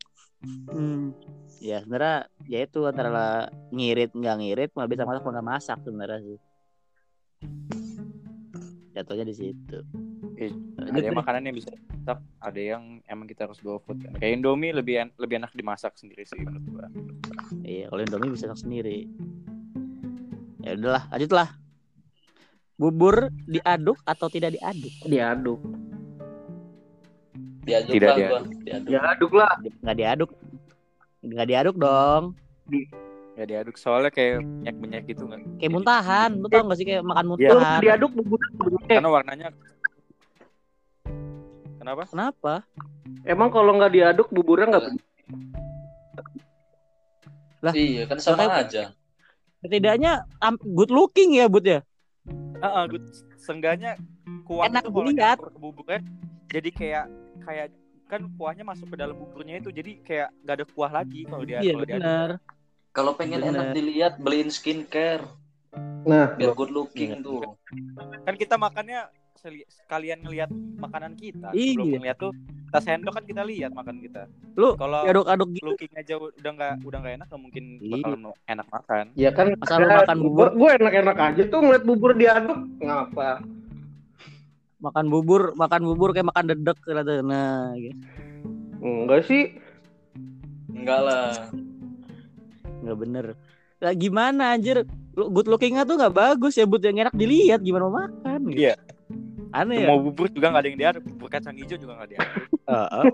Hmm. 0.72 1.12
Ya 1.58 1.82
sebenarnya 1.82 2.30
ya 2.46 2.60
itu 2.64 2.86
antara 2.86 3.50
ngirit 3.74 4.14
nggak 4.14 4.36
ngirit 4.40 4.70
mau 4.78 4.86
bisa 4.86 5.04
masak 5.04 5.26
mau 5.26 5.34
nggak 5.34 5.48
masak 5.48 5.78
sebenarnya 5.84 6.20
sih. 6.24 6.38
Jatuhnya 8.98 9.24
di 9.24 9.36
situ. 9.36 9.78
Eh, 10.38 10.50
ada 10.80 10.98
yang 11.00 11.14
makanan 11.16 11.46
yang 11.46 11.54
bisa 11.54 11.70
dimasak 11.70 12.18
ada 12.40 12.58
yang 12.58 12.84
emang 13.06 13.26
kita 13.26 13.46
harus 13.46 13.58
go 13.60 13.78
food 13.78 14.00
kan 14.00 14.14
kayak 14.16 14.34
Indomie 14.34 14.70
lebih 14.70 14.96
en- 15.00 15.16
lebih 15.16 15.38
enak 15.38 15.50
dimasak 15.52 15.94
sendiri 15.94 16.24
sih 16.24 16.38
menurut 16.38 16.66
gua 16.66 16.88
Iya, 17.62 17.90
kalau 17.90 18.02
Indomie 18.02 18.32
bisa 18.32 18.46
masak 18.46 18.64
sendiri. 18.64 19.06
Ya 20.62 20.74
udahlah, 20.74 21.04
lanjutlah. 21.10 21.50
Bubur 22.76 23.16
diaduk 23.44 23.98
atau 24.04 24.28
tidak 24.28 24.54
diaduk? 24.54 24.94
Diaduk. 25.04 25.60
Diaduk 27.62 27.92
Tidak 27.92 28.08
lah 28.08 28.18
diaduk. 28.18 28.32
gua. 28.32 28.42
Diaduk. 28.64 28.90
Diaduk 28.90 29.32
lah. 29.34 29.52
Nggak 29.84 29.96
diaduk. 29.96 30.30
Nggak 31.22 31.48
diaduk 31.48 31.76
dong. 31.76 32.24
Ya 33.38 33.46
diaduk 33.46 33.78
soalnya 33.78 34.10
kayak 34.10 34.42
minyak 34.42 34.76
minyak 34.76 35.02
gitu 35.06 35.24
nggak 35.24 35.42
Kayak 35.58 35.72
muntahan. 35.72 36.30
Lu 36.34 36.48
tau 36.48 36.66
gak 36.66 36.76
sih 36.76 36.86
kayak 36.86 37.04
makan 37.06 37.24
Iya. 37.24 37.32
Muntahan? 37.54 37.80
diaduk 37.80 38.12
buburnya 38.12 38.50
berbeda. 38.52 38.88
karena 38.90 39.10
warnanya 39.12 39.48
kenapa 41.78 42.04
Kenapa? 42.08 42.54
Emang 43.24 43.50
kalau 43.50 43.72
nggak 43.74 43.94
diaduk 43.94 44.28
buburnya 44.30 44.68
nggak 44.68 44.86
Lah, 47.58 47.74
Iya, 47.74 48.06
kan 48.06 48.18
sama 48.18 48.46
makanya- 48.46 48.58
aja. 48.60 48.84
Setidaknya 49.60 50.12
am- 50.38 50.62
good 50.64 50.90
looking 50.90 51.34
ya, 51.34 51.50
Bud 51.50 51.66
ya. 51.66 51.82
ah 52.58 52.70
ah, 52.72 52.86
good. 52.86 53.02
sengganya 53.38 53.98
kuah 54.44 54.66
Enak 54.68 54.84
itu 54.84 54.92
kalau 54.92 55.08
dilihat. 55.08 55.38
buburnya 55.56 56.00
jadi 56.48 56.70
kayak 56.70 57.06
kayak 57.40 57.68
kan 58.06 58.22
kuahnya 58.34 58.62
masuk 58.62 58.90
ke 58.90 58.98
dalam 58.98 59.16
buburnya 59.16 59.58
itu 59.58 59.70
jadi 59.70 59.92
kayak 60.02 60.30
nggak 60.42 60.56
ada 60.58 60.66
kuah 60.68 60.92
lagi 60.92 61.22
kalau 61.24 61.44
dia 61.44 61.60
Iya 61.60 61.72
kalau 61.72 61.86
diaduk. 61.86 62.02
benar. 62.02 62.30
Kalau 62.98 63.14
pengen 63.14 63.46
Bener. 63.46 63.54
enak 63.54 63.68
dilihat, 63.78 64.14
beliin 64.18 64.50
skincare. 64.50 65.22
Nah, 66.02 66.34
Biar 66.34 66.58
good 66.58 66.74
looking 66.74 67.14
Iya. 67.14 67.22
tuh. 67.22 67.46
kan 68.26 68.34
kita 68.34 68.58
makannya 68.58 69.06
sekalian 69.70 70.20
ngelihat 70.20 70.50
makanan 70.82 71.14
kita 71.14 71.54
Iya. 71.54 71.78
sebelum 71.78 71.88
ngeliat 71.94 72.18
tuh 72.18 72.32
tas 72.68 72.82
sendok 72.82 73.14
kan 73.14 73.24
kita 73.24 73.46
lihat 73.46 73.72
makan 73.72 74.02
kita 74.02 74.26
Lu 74.58 74.74
kalau 74.74 75.06
Aduk-aduk 75.06 75.54
gitu. 75.54 75.64
looking 75.64 75.94
aja 75.94 76.18
udah 76.18 76.52
nggak 76.52 76.74
udah 76.82 76.98
nggak 76.98 77.14
enak 77.16 77.28
nggak 77.28 77.40
mungkin 77.40 77.64
Iya. 77.78 77.92
bakal 77.94 78.12
enak 78.46 78.68
makan 78.68 79.06
ya 79.14 79.30
kan 79.30 79.48
Masa 79.54 79.78
lu 79.78 79.86
makan 79.86 80.18
bubur? 80.20 80.48
Gue 80.58 80.70
enak-enak 80.74 81.18
aja 81.22 81.42
tuh 81.46 81.60
ngeliat 81.62 81.84
bubur 81.86 82.12
diaduk. 82.12 82.60
Ngapa? 82.82 83.30
Makan 84.78 85.06
bubur, 85.08 85.42
makan 85.54 85.82
bubur 85.86 86.10
kayak 86.12 86.28
makan 86.28 86.46
dedek 86.50 86.78
gitu. 86.82 86.98
Nah, 87.22 87.72
gitu. 87.78 88.00
Enggak 88.80 89.22
sih. 89.24 89.44
Enggak 90.74 91.00
lah. 91.00 91.30
Nggak 92.88 93.00
bener. 93.04 93.26
Lah 93.84 93.94
gimana 93.94 94.56
anjir? 94.56 94.88
Lu 95.14 95.30
good 95.30 95.52
lookingnya 95.52 95.84
tuh 95.84 96.00
nggak 96.00 96.16
bagus 96.16 96.58
ya, 96.58 96.66
but 96.66 96.82
yang 96.82 96.98
enak 97.04 97.14
dilihat 97.14 97.62
gimana 97.62 97.84
mau 97.92 97.96
makan. 98.08 98.40
Gitu. 98.50 98.72
Iya. 98.72 98.76
Aneh 99.52 99.84
ya. 99.84 99.88
Mau 99.92 100.00
bubur 100.04 100.28
juga 100.32 100.52
nggak 100.52 100.62
ada 100.64 100.70
yang 100.70 100.80
diaduk. 100.80 101.04
Bubur 101.14 101.28
kacang 101.30 101.56
hijau 101.56 101.78
juga 101.78 101.94
nggak 102.00 102.10
diaduk. 102.16 102.44
Heeh. 102.72 103.06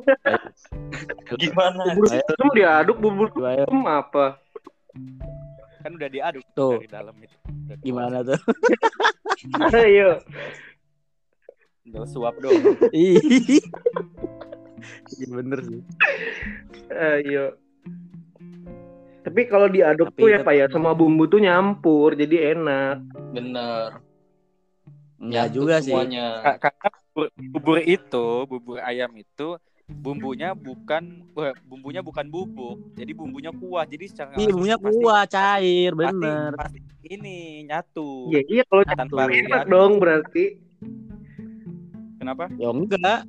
Gimana? 1.41 1.81
Bubur 1.93 2.07
hitam 2.13 2.47
diaduk 2.53 2.97
bubur 3.01 3.27
hitam 3.33 3.81
apa? 3.85 4.37
Kan 5.83 5.99
udah 5.99 6.09
diaduk 6.09 6.45
Tuh. 6.55 6.79
dari 6.79 6.87
dalam 6.87 7.15
itu. 7.19 7.37
Udah 7.43 7.77
gimana 7.83 8.17
tuh? 8.23 8.39
Ayo. 9.75 10.23
Tinggal 11.83 12.05
suap 12.07 12.39
doang. 12.39 12.63
Ih. 12.95 13.19
Iya 15.19 15.27
bener 15.27 15.59
sih. 15.67 15.81
Ayo. 16.87 17.59
Tapi 19.23 19.41
kalau 19.47 19.67
diaduk 19.67 20.11
Tapi 20.11 20.19
tuh 20.19 20.27
ya 20.29 20.39
Pak 20.39 20.53
ya, 20.53 20.65
semua 20.67 20.91
bumbu 20.91 21.25
tuh 21.25 21.39
nyampur 21.39 22.13
jadi 22.13 22.53
enak. 22.53 22.97
Bener. 23.31 24.03
Nyatu 25.17 25.53
juga 25.55 25.79
sih. 25.79 25.89
semuanya. 25.89 26.43
Ka- 26.43 26.59
Karena 26.59 26.89
bubur, 27.07 27.27
bubur 27.55 27.77
itu, 27.79 28.27
bubur 28.43 28.77
ayam 28.79 29.15
itu 29.15 29.55
bumbunya 29.83 30.51
bukan 30.51 31.23
bumbunya 31.63 31.99
bukan 31.99 32.27
bubuk. 32.27 32.79
Jadi 32.93 33.11
bumbunya 33.13 33.51
kuah. 33.51 33.83
Jadi 33.83 34.05
secara 34.07 34.35
Iya, 34.35 34.51
bumbunya 34.51 34.75
pasti- 34.75 34.91
kuah, 34.99 35.23
cair, 35.25 35.91
pasti- 35.93 36.03
bener. 36.19 36.51
Pasti, 36.55 36.79
ini 37.05 37.37
nyatu. 37.63 38.09
Iya, 38.27 38.41
iya 38.49 38.63
kalau 38.65 38.83
Nyatu. 38.83 38.99
Tanpa 38.99 39.21
harus 39.21 39.35
enak 39.37 39.47
diaduk. 39.47 39.71
dong 39.71 39.91
berarti. 39.97 40.45
Kenapa? 42.17 42.43
Ya 42.55 42.69
enggak. 42.69 43.19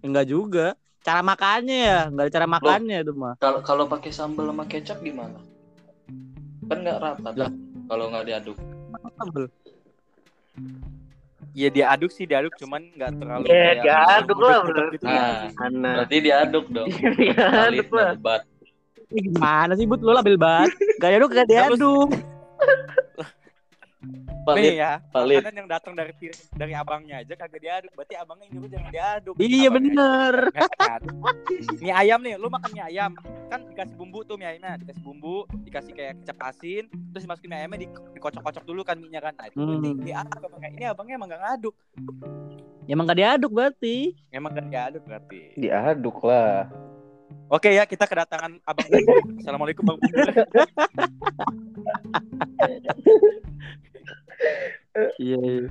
Enggak 0.00 0.26
juga. 0.26 0.66
Cara 1.00 1.24
makannya 1.24 1.78
ya, 1.80 1.98
enggak 2.12 2.24
ada 2.28 2.32
cara 2.36 2.46
makannya 2.46 2.96
itu 3.00 3.12
mah. 3.16 3.34
Kalau 3.40 3.60
kalau 3.64 3.84
pakai 3.88 4.12
sambal 4.12 4.52
sama 4.52 4.68
kecap 4.68 5.00
gimana? 5.00 5.40
Kan 6.68 6.84
nggak 6.84 6.98
rapat 7.00 7.34
Lah. 7.40 7.50
kalau 7.88 8.04
nggak 8.12 8.24
diaduk. 8.28 8.56
Sambel. 9.16 9.44
Iya 11.50 11.68
diaduk 11.72 12.12
sih 12.12 12.28
diaduk, 12.28 12.52
cuman 12.60 12.84
nggak 12.94 13.10
terlalu. 13.16 13.44
Ya, 13.48 13.50
kayak 13.50 13.76
diaduk 13.82 14.38
lah, 14.38 14.58
berarti. 14.62 14.94
gitu. 14.94 15.04
Nah, 15.08 15.38
Mana? 15.56 15.90
berarti 15.98 16.16
diaduk 16.20 16.64
dong. 16.70 16.88
Diaduk 17.18 17.88
lah. 17.90 18.10
Gimana 19.10 19.72
sih, 19.74 19.86
Bud? 19.90 20.00
Lu 20.06 20.14
labil 20.14 20.38
banget. 20.38 20.70
Gak 21.02 21.10
diaduk, 21.10 21.30
gak 21.34 21.48
diaduk. 21.50 22.08
Nih 24.56 24.74
ya, 24.74 24.92
valid. 25.10 25.38
makanan 25.38 25.56
yang 25.56 25.68
datang 25.68 25.92
dari 25.92 26.12
dari 26.50 26.72
abangnya 26.72 27.20
aja 27.20 27.34
kagak 27.34 27.60
diaduk. 27.60 27.90
Berarti 27.92 28.14
abangnya 28.14 28.46
nyuruh 28.48 28.68
jangan 28.68 28.90
diaduk. 28.90 29.34
Iya, 29.36 29.46
Abangnya 29.46 29.70
bener. 29.76 30.34
diaduk. 30.50 31.16
Mie 31.78 31.92
ayam 31.92 32.18
nih, 32.20 32.34
lu 32.34 32.48
makan 32.48 32.70
mie 32.70 32.84
ayam 32.84 33.12
kan 33.50 33.66
dikasih 33.66 33.94
bumbu 33.94 34.22
tuh 34.22 34.34
mie 34.34 34.46
ayamnya, 34.46 34.78
dikasih 34.78 35.02
bumbu, 35.02 35.36
dikasih 35.60 35.92
kayak 35.92 36.14
kecap 36.22 36.38
asin, 36.46 36.84
terus 37.10 37.22
dimasukin 37.24 37.50
mie 37.50 37.58
ayamnya 37.58 37.78
di, 37.78 37.86
dikocok-kocok 38.14 38.62
dulu 38.62 38.80
kan 38.80 38.96
minyak 38.96 39.22
kan. 39.22 39.34
Nah, 39.34 39.46
itu 39.46 39.58
Hmm. 39.58 39.76
ini 39.76 39.90
diaduk 40.00 40.40
abangnya. 40.40 40.70
Ini 40.70 40.84
abangnya 40.88 41.14
emang 41.14 41.28
gak 41.28 41.42
ngaduk. 41.42 41.74
Emang 42.86 43.04
gak 43.06 43.18
diaduk 43.18 43.50
berarti. 43.50 43.96
Emang 44.30 44.50
gak 44.50 44.66
diaduk 44.66 45.02
berarti. 45.04 45.42
Diaduk 45.54 46.16
lah. 46.22 46.70
Oke 47.50 47.74
ya, 47.74 47.82
kita 47.82 48.06
kedatangan 48.06 48.62
abang 48.62 48.86
Bubur. 48.86 49.18
Assalamualaikum 49.42 49.82
bang 49.82 49.98
Bubur. 49.98 50.26
Iya. 55.18 55.38
iya. 55.38 55.66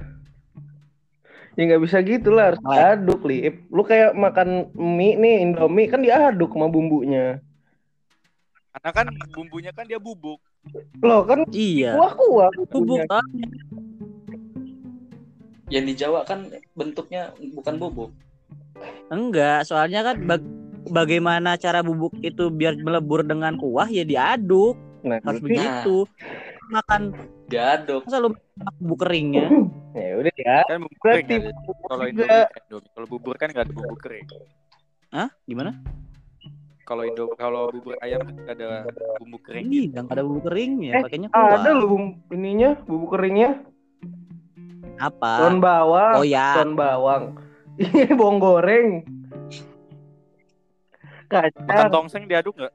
Ya 1.55 1.61
nggak 1.67 1.83
bisa 1.83 1.97
gitu 2.03 2.31
lah, 2.31 2.51
harus 2.51 2.61
Lah. 2.63 2.95
diaduk, 2.95 3.23
Lip. 3.27 3.67
Lu 3.67 3.83
kayak 3.83 4.15
makan 4.15 4.71
mie 4.75 5.15
nih, 5.15 5.43
Indomie 5.43 5.87
kan 5.87 5.99
diaduk 5.99 6.51
sama 6.51 6.67
bumbunya. 6.67 7.39
Karena 8.75 8.89
kan 8.95 9.07
bumbunya 9.31 9.71
kan 9.75 9.87
dia 9.87 9.99
bubuk. 9.99 10.39
Loh 10.99 11.23
kan 11.23 11.47
Iya. 11.51 11.95
kuah-kuah 11.95 12.51
Bubuk 12.59 12.71
bumbunya. 12.75 13.07
ah. 13.07 13.23
Yang 15.71 15.83
di 15.83 15.93
Jawa 15.95 16.23
kan 16.23 16.47
bentuknya 16.75 17.31
bukan 17.55 17.75
bubuk. 17.75 18.11
Enggak, 19.11 19.63
soalnya 19.67 20.03
kan 20.03 20.15
bag- 20.23 20.68
bagaimana 20.89 21.55
cara 21.55 21.79
bubuk 21.79 22.13
itu 22.19 22.49
biar 22.49 22.75
melebur 22.75 23.21
dengan 23.21 23.55
kuah 23.55 23.85
ya 23.85 24.03
diaduk. 24.03 24.75
Nah, 24.99 25.21
Harus 25.23 25.39
begitu. 25.39 26.03
Makan 26.69 27.15
Diaduk. 27.47 28.05
masa 28.05 28.19
lu 28.19 28.29
makan 28.55 28.73
bubuk 28.77 28.99
keringnya? 29.01 29.47
ya 29.91 30.11
udah 30.17 30.33
ya. 30.35 30.57
Kan 30.65 30.77
bubuk 30.83 30.99
kering 31.01 31.25
ada. 31.31 31.49
Kalau 31.81 32.03
kan 32.03 32.09
Indomie. 32.09 32.45
kalau 32.91 33.07
bubur 33.07 33.35
kan 33.35 33.47
nggak 33.49 33.65
ada 33.65 33.73
bubur 33.73 33.97
kering. 33.97 34.27
Hah? 35.09 35.29
Gimana? 35.45 35.71
Kalau 36.83 37.05
Indo 37.05 37.29
kalau 37.33 37.69
bubur 37.69 37.97
ayam 38.01 38.21
kan 38.21 38.33
nggak 38.35 38.55
ada 38.55 38.69
bumbu 39.17 39.37
kering. 39.39 39.65
Iya, 39.65 40.01
nggak 40.01 40.13
ada 40.13 40.23
bubuk 40.25 40.43
keringnya, 40.45 40.91
Eh, 40.91 41.01
pakainya 41.01 41.27
kuah. 41.29 41.57
Ada 41.57 41.69
loh 41.71 41.87
bumbu 41.87 42.09
ininya, 42.29 42.69
bumbu 42.81 43.05
keringnya, 43.09 43.49
Apa? 44.97 45.31
daun 45.39 45.57
bawang, 45.59 46.13
Oh 46.17 46.25
ya, 46.25 46.59
daun 46.59 46.73
bawang. 46.75 47.23
Iya, 47.79 48.11
bawang 48.11 48.43
goreng. 48.43 48.87
Makan 51.29 51.53
Kacang. 51.53 51.89
tongseng 51.93 52.23
diaduk 52.25 52.57
nggak? 52.57 52.73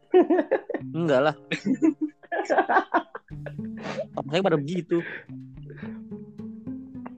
enggak 0.97 1.21
lah. 1.31 1.35
Saya 4.31 4.40
pada 4.47 4.55
begitu. 4.55 5.03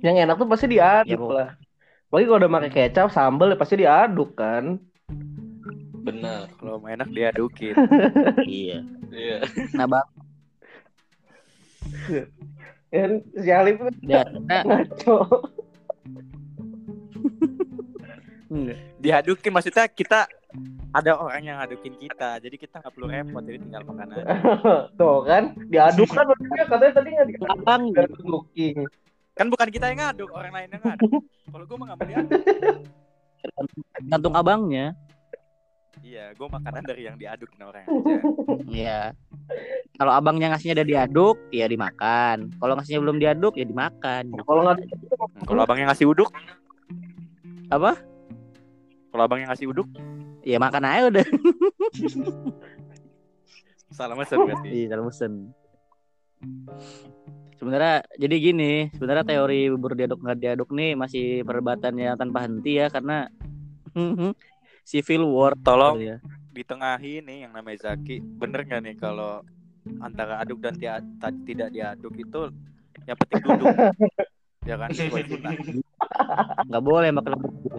Yang 0.00 0.16
enak 0.24 0.34
tuh 0.40 0.48
pasti 0.48 0.66
diaduk 0.72 1.20
Ya, 1.20 1.28
lah. 1.28 1.48
Apalagi 2.08 2.26
kalau 2.30 2.38
udah 2.40 2.50
pakai 2.56 2.70
kecap, 2.72 3.08
sambal 3.12 3.52
ya 3.52 3.56
pasti 3.60 3.74
diaduk 3.76 4.32
kan. 4.32 4.80
Benar. 6.06 6.48
Kalau 6.56 6.80
mau 6.80 6.88
enak 6.88 7.12
diadukin. 7.12 7.74
iya. 8.48 8.80
Iya. 9.12 9.36
Nah, 9.76 9.86
bang, 9.90 10.06
Kan 12.86 13.10
si 13.36 13.50
Alif 13.52 13.76
tuh 13.76 13.92
ya, 14.06 14.24
nah, 14.46 14.62
ngaco. 14.64 15.16
enggak. 18.48 18.78
Diadukin 19.02 19.52
maksudnya 19.52 19.84
kita 19.90 20.30
ada 20.92 21.12
orang 21.16 21.42
yang 21.44 21.56
ngadukin 21.60 21.94
kita, 22.00 22.40
jadi 22.40 22.56
kita 22.56 22.80
nggak 22.80 22.92
perlu 22.94 23.06
repot, 23.08 23.42
jadi 23.44 23.58
tinggal 23.60 23.82
makan 23.84 24.08
aja. 24.16 24.24
Tuh 25.00 25.18
kan, 25.28 25.52
diaduk 25.68 26.08
kan 26.08 26.24
maksudnya 26.24 26.64
katanya 26.64 26.92
tadi 26.96 27.08
nggak 27.12 27.26
diaduk. 27.30 28.44
Kan 29.36 29.46
bukan 29.52 29.68
kita 29.68 29.92
yang 29.92 30.00
ngaduk, 30.00 30.30
orang 30.32 30.52
lain 30.56 30.68
yang 30.72 30.82
ngaduk. 30.82 31.12
Kalau 31.52 31.64
gue 31.68 31.76
mah 31.76 31.86
nggak 31.92 31.98
mau 32.00 32.08
diaduk. 32.08 32.40
gantung 34.08 34.34
abangnya. 34.34 34.86
Iya, 36.04 36.36
gue 36.36 36.48
makanan 36.48 36.82
dari 36.84 37.02
yang 37.08 37.16
diadukin 37.16 37.60
orang 37.64 37.84
aja. 37.84 37.92
Iya. 38.76 39.00
Kalau 39.96 40.12
abangnya 40.12 40.52
ngasihnya 40.52 40.76
udah 40.82 40.88
diaduk, 40.88 41.36
ya 41.48 41.66
dimakan. 41.66 42.52
Kalau 42.60 42.72
ngasihnya 42.76 43.00
belum 43.00 43.16
diaduk, 43.16 43.54
ya 43.56 43.64
dimakan. 43.64 44.24
Kalau 44.44 44.60
nggak 44.64 44.76
Hmm, 45.16 45.44
Kalau 45.48 45.60
abang 45.64 45.78
yang 45.80 45.88
ngasih 45.88 46.08
uduk, 46.12 46.28
Apa? 47.72 47.96
kalau 49.08 49.22
abang 49.24 49.40
yang 49.40 49.48
ngasih 49.48 49.72
uduk, 49.72 49.88
Ya 50.46 50.62
makan 50.62 50.86
aja 50.86 51.10
udah. 51.10 51.26
salah 53.90 54.14
mesen 54.14 54.38
berarti. 54.46 54.68
Iya, 54.70 54.86
salah 54.94 55.04
mesen. 55.10 55.32
Sebenarnya 57.56 58.04
jadi 58.14 58.36
gini, 58.38 58.72
sebenarnya 58.94 59.24
teori 59.26 59.72
bubur 59.74 59.98
diaduk 59.98 60.22
nggak 60.22 60.38
diaduk 60.38 60.70
nih 60.70 60.94
masih 60.94 61.42
perdebatan 61.42 61.98
yang 61.98 62.14
tanpa 62.14 62.46
henti 62.46 62.78
ya 62.78 62.86
karena 62.92 63.26
civil 64.90 65.26
war 65.26 65.58
Tolong 65.58 65.98
ya. 65.98 66.16
ditengahi 66.54 67.24
nih 67.26 67.48
yang 67.48 67.52
namanya 67.56 67.90
Zaki, 67.90 68.20
bener 68.20 68.62
nggak 68.68 68.80
nih 68.86 68.94
kalau 69.00 69.42
antara 69.98 70.38
aduk 70.44 70.62
dan 70.62 70.76
tia- 70.78 71.02
ta- 71.18 71.34
tidak 71.42 71.72
diaduk 71.74 72.14
itu 72.14 72.52
yang 73.02 73.16
penting 73.18 73.40
duduk. 73.50 73.74
ya 74.68 74.76
kan. 74.78 74.88
Nggak 76.70 76.84
boleh 76.84 77.08
makan 77.10 77.32
bubur. 77.40 77.75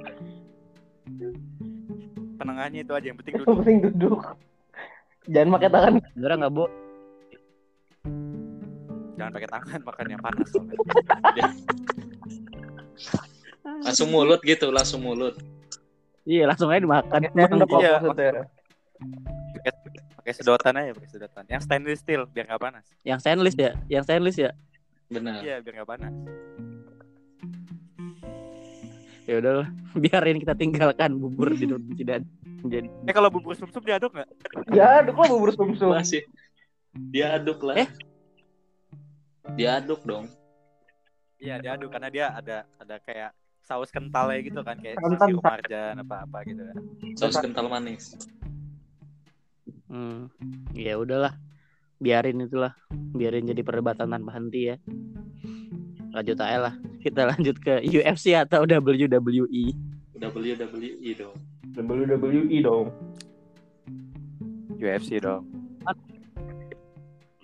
Penengahnya 2.38 2.80
itu 2.86 2.94
aja 2.94 3.06
yang 3.10 3.18
penting 3.18 3.34
yang 3.36 3.46
duduk. 3.46 3.58
penting 3.62 3.78
duduk. 3.90 4.22
Jangan 5.28 5.50
pakai 5.58 5.70
tangan. 5.74 5.94
Sebenarnya 6.14 6.38
nggak 6.46 6.54
boleh. 6.56 6.74
Jangan 9.18 9.32
pakai 9.34 9.50
tangan 9.50 9.80
makannya 9.82 10.18
panas. 10.22 10.50
Langsung 13.86 14.10
mulut 14.10 14.40
gitu, 14.48 14.72
langsung 14.72 15.04
mulut. 15.04 15.36
Iya, 16.24 16.48
langsung 16.48 16.72
aja 16.72 16.84
dimakan. 16.84 17.22
Iya, 17.36 18.00
pakai 20.16 20.34
sedotan 20.34 20.76
aja, 20.76 20.92
pakai 20.96 21.10
sedotan. 21.12 21.44
Yang 21.48 21.62
stainless 21.68 22.00
steel 22.00 22.24
biar 22.32 22.48
nggak 22.48 22.62
panas. 22.64 22.86
Yang 23.04 23.20
stainless 23.24 23.56
ya, 23.56 23.72
yang 23.92 24.04
stainless 24.04 24.38
ya. 24.40 24.52
Benar. 25.12 25.44
Iya, 25.44 25.64
biar 25.64 25.74
nggak 25.84 25.90
panas. 25.90 26.14
Ya 29.28 29.44
udahlah, 29.44 29.68
biarin 30.04 30.40
kita 30.40 30.56
tinggalkan 30.56 31.20
bubur 31.20 31.52
di 31.52 31.68
tidak 32.00 32.24
jadi. 32.64 32.88
Eh 32.88 33.14
kalau 33.14 33.28
bubur 33.28 33.54
sumsum 33.60 33.84
diaduk 33.84 34.16
nggak? 34.16 34.30
Diaduk 34.72 35.16
lah 35.20 35.28
bubur 35.28 35.52
sumsum. 35.52 35.92
Masih 35.92 36.24
diaduk 36.96 37.60
lah. 37.68 37.84
Eh? 37.84 37.90
Diaduk 39.60 40.02
dong. 40.08 40.32
Iya 41.38 41.60
diaduk 41.60 41.92
karena 41.92 42.10
dia 42.10 42.26
ada 42.32 42.64
ada 42.80 42.96
kayak 43.04 43.36
saus 43.68 43.92
kentalnya 43.92 44.40
gitu 44.42 44.64
kan 44.64 44.80
kayak 44.80 44.96
Santan. 44.96 45.28
sirup 45.28 45.44
marjan 45.44 45.96
apa 46.00 46.16
apa 46.24 46.38
gitu 46.48 46.62
kan. 46.64 46.76
Saus 47.20 47.36
kental 47.36 47.68
manis. 47.68 48.16
Hmm. 49.92 50.32
Ya 50.72 50.96
udahlah. 50.96 51.36
biarin 51.98 52.46
itulah 52.46 52.78
biarin 52.94 53.50
jadi 53.50 53.66
perdebatan 53.66 54.14
tanpa 54.14 54.38
henti 54.38 54.70
ya 54.70 54.78
lanjut 56.18 56.38
aja 56.42 56.58
lah 56.58 56.74
kita 57.00 57.22
lanjut 57.30 57.56
ke 57.62 57.86
UFC 57.86 58.34
atau. 58.34 58.66
WWE 58.66 59.06
WWE 60.18 61.12
dong. 61.14 61.36
WWE 61.78 62.58
dong. 62.66 62.88
UFC 64.78 65.22
dong. 65.22 65.46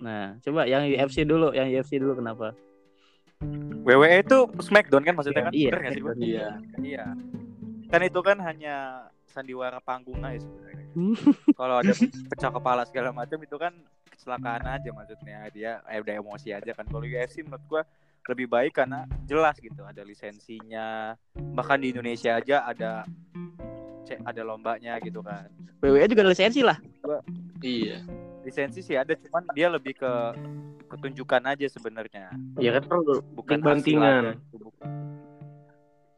nah 0.04 0.36
coba 0.44 0.68
yang 0.68 0.84
UFC 0.84 1.24
dulu 1.24 1.56
yang 1.56 1.72
UFC 1.72 1.96
dulu 1.96 2.20
kenapa 2.20 2.52
WWE 3.84 4.20
itu 4.24 4.40
Smackdown 4.64 5.04
kan 5.04 5.14
maksudnya 5.16 5.44
kan? 5.48 5.54
Iya, 5.56 5.72
Bener 5.76 5.92
sih? 5.92 6.04
Iya. 6.24 6.48
Iya. 6.80 7.06
Kan 7.92 8.02
itu 8.04 8.20
kan 8.24 8.38
hanya 8.40 9.08
sandiwara 9.28 9.84
panggung 9.84 10.24
aja 10.24 10.40
sebenarnya. 10.40 10.88
Kalau 11.60 11.76
ada 11.84 11.94
pecah 12.32 12.52
kepala 12.52 12.82
segala 12.88 13.10
macam 13.12 13.40
itu 13.44 13.56
kan 13.60 13.74
kecelakaan 14.12 14.64
aja 14.64 14.90
maksudnya 14.96 15.38
dia 15.52 15.72
eh, 15.92 16.00
udah 16.00 16.16
emosi 16.16 16.56
aja 16.56 16.72
kan. 16.72 16.88
Kalau 16.88 17.04
UFC 17.04 17.44
menurut 17.44 17.64
gua 17.68 17.82
lebih 18.30 18.48
baik 18.48 18.80
karena 18.80 19.04
jelas 19.28 19.60
gitu 19.60 19.84
ada 19.84 20.02
lisensinya. 20.06 21.18
Bahkan 21.36 21.78
di 21.84 21.92
Indonesia 21.92 22.40
aja 22.40 22.64
ada 22.64 23.04
cek 24.04 24.24
ada 24.24 24.42
lombanya 24.44 25.00
gitu 25.04 25.20
kan. 25.24 25.48
WWE 25.84 26.08
juga 26.08 26.24
ada 26.24 26.32
lisensi 26.32 26.64
lah 26.64 26.80
Iya. 27.64 28.04
Lisensi 28.44 28.84
sih 28.84 28.96
ada 29.00 29.16
cuman 29.16 29.48
dia 29.56 29.72
lebih 29.72 29.96
ke 29.96 30.12
ketunjukan 30.92 31.42
aja 31.48 31.68
sebenarnya. 31.72 32.32
Ya 32.60 32.76
kan 32.76 32.84
perlu 32.86 33.24
Bukan 33.40 33.64
bantingan. 33.64 34.40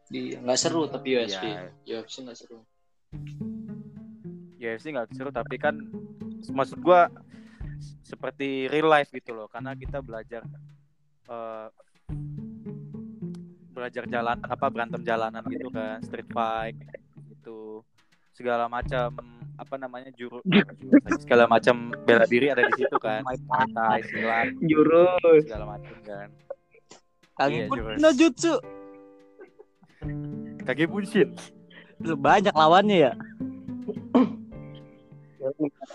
Iya, 0.09 0.37
nggak 0.41 0.59
seru 0.61 0.85
tapi 0.89 1.17
UFC. 1.17 1.41
Iya. 1.85 2.01
UFC 2.01 2.25
nggak 2.25 2.37
seru. 2.37 2.59
UFC 4.57 4.85
nggak 4.89 5.13
seru 5.13 5.29
tapi 5.29 5.55
kan 5.61 5.77
maksud 6.49 6.81
gua 6.81 7.09
seperti 8.05 8.69
real 8.69 8.89
life 8.89 9.09
gitu 9.13 9.33
loh 9.33 9.49
karena 9.49 9.77
kita 9.77 10.01
belajar 10.01 10.41
eh, 11.29 11.67
belajar 13.67 14.03
jalan 14.05 14.37
apa 14.41 14.65
berantem 14.67 15.01
jalanan 15.01 15.43
gitu 15.45 15.67
kan 15.67 15.99
street 16.01 16.29
fight 16.31 16.75
gitu 17.29 17.83
segala 18.31 18.65
macam 18.65 19.13
apa 19.55 19.75
namanya 19.75 20.11
juru 20.11 20.39
segala 21.17 21.45
macam 21.45 21.93
bela 22.03 22.23
diri 22.25 22.49
ada 22.49 22.63
di 22.63 22.73
situ 22.75 22.97
kan 22.97 23.23
Muay 23.23 23.39
Thai 23.71 23.99
silat 24.03 24.47
Jurus. 24.61 25.43
segala 25.43 25.65
macam 25.77 25.95
kan 26.01 26.27
kaki 27.35 27.51
Iya, 27.53 27.67
pun 27.67 27.77
jurus. 27.77 27.97
no 27.99 28.09
jutsu 28.11 28.53
kage 30.61 30.85
bunshin 30.85 31.29
banyak 31.99 32.51
lawannya 32.51 32.97
ya 33.01 33.13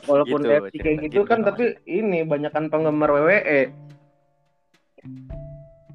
Walaupun 0.06 0.46
Gitu, 0.70 0.78
kayak 0.78 0.96
gitu 1.02 1.10
gitu 1.10 1.20
kan 1.26 1.42
namanya. 1.42 1.50
tapi 1.50 1.64
ini 1.84 2.22
banyakan 2.22 2.70
penggemar. 2.70 3.10
WWE. 3.10 3.60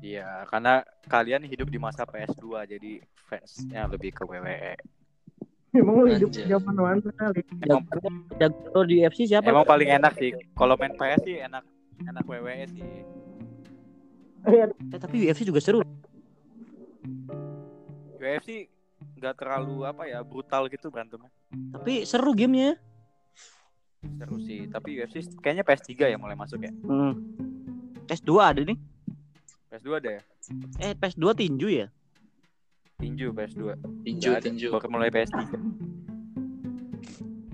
Iya 0.05 0.45
karena 0.45 0.85
kalian 1.09 1.49
hidup 1.49 1.67
di 1.73 1.79
masa 1.81 2.05
PS2 2.05 2.45
jadi 2.77 2.91
fansnya 3.25 3.89
lebih 3.89 4.13
ke. 4.13 4.21
WWE 4.21 4.77
Emang 5.75 5.95
lu 5.99 6.07
hidup 6.07 6.31
Anjay. 6.31 6.47
zaman 6.47 6.71
mana 6.71 7.11
kali? 7.19 7.41
emang 7.67 7.83
jago 8.39 8.79
di 8.87 9.03
UFC 9.03 9.27
siapa 9.27 9.51
Emang 9.51 9.67
paling 9.67 9.91
enak 9.91 10.15
sih. 10.15 10.31
Kalau 10.55 10.79
main 10.79 10.95
PS 10.95 11.19
sih 11.27 11.35
enak 11.43 11.67
enak 11.99 12.23
WWE 12.23 12.63
sih. 12.71 12.83
Eh, 14.45 14.99
tapi 15.01 15.27
UFC 15.27 15.43
juga 15.43 15.59
seru 15.59 15.83
UFC 18.15 18.71
nggak 19.19 19.35
terlalu 19.35 19.83
apa 19.83 20.07
ya 20.07 20.23
brutal 20.23 20.71
gitu 20.71 20.87
berantemnya. 20.89 21.29
tapi 21.75 22.07
seru 22.07 22.31
gamenya 22.31 22.79
Seru 24.05 24.37
sih. 24.39 24.69
Tapi 24.71 25.01
UFC 25.01 25.27
kayaknya 25.43 25.65
PS3 25.67 26.13
ya 26.13 26.17
mulai 26.21 26.37
masuk 26.39 26.63
ya. 26.63 26.71
hmm. 26.71 27.13
PS2 28.07 28.31
ada 28.37 28.61
nih 28.63 28.77
PS2 29.75 29.89
ada 29.99 30.09
ya. 30.15 30.21
eh 30.79 30.93
PS2 30.95 31.25
tinju 31.35 31.67
ya 31.67 31.87
Tinju 32.95 33.35
PS2. 33.35 33.75
Tinju, 34.07 34.29
ada. 34.31 34.39
tinju. 34.39 34.71
Baru 34.71 34.87
mulai 34.87 35.11
PS3. 35.11 35.51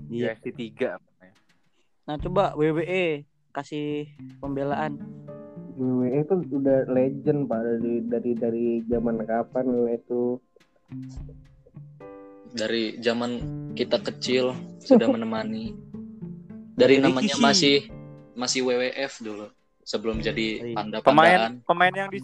iya 0.06 0.38
UFC 0.38 0.54
3 0.54 1.02
apanya. 1.02 1.34
nah 2.06 2.14
coba 2.14 2.54
WWE 2.54 3.26
kasih 3.50 4.06
pembelaan 4.38 5.02
WWE 5.74 6.22
itu 6.22 6.34
udah 6.52 6.86
legend 6.86 7.50
pak 7.50 7.58
dari 7.58 7.94
dari 8.06 8.32
dari 8.38 8.66
zaman 8.86 9.18
kapan 9.26 9.64
WWE 9.66 9.98
itu 9.98 10.22
Dari 12.52 13.00
zaman 13.00 13.30
kita 13.72 13.96
kecil 13.98 14.52
sudah 14.78 15.08
menemani. 15.16 15.72
Dari 16.76 17.00
namanya 17.00 17.34
masih 17.40 17.88
masih 18.36 18.62
WWF 18.62 19.12
dulu 19.24 19.48
sebelum 19.82 20.18
jadi 20.18 20.46
Iya. 20.62 20.76
panda-pandaan. 20.76 21.62
Pemain 21.62 21.90
pemain 21.90 21.94
yang 21.94 22.08
di 22.08 22.20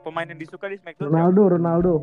pemain 0.00 0.26
yang 0.26 0.38
disuka 0.38 0.66
di 0.66 0.76
SmackDown. 0.78 1.08
Ronaldo 1.08 1.42
Ronaldo 1.50 1.94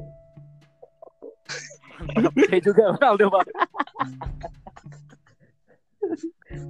Saya 2.45 2.61
juga 2.67 2.93
Ronaldo, 2.93 3.25
Pak. 3.27 3.45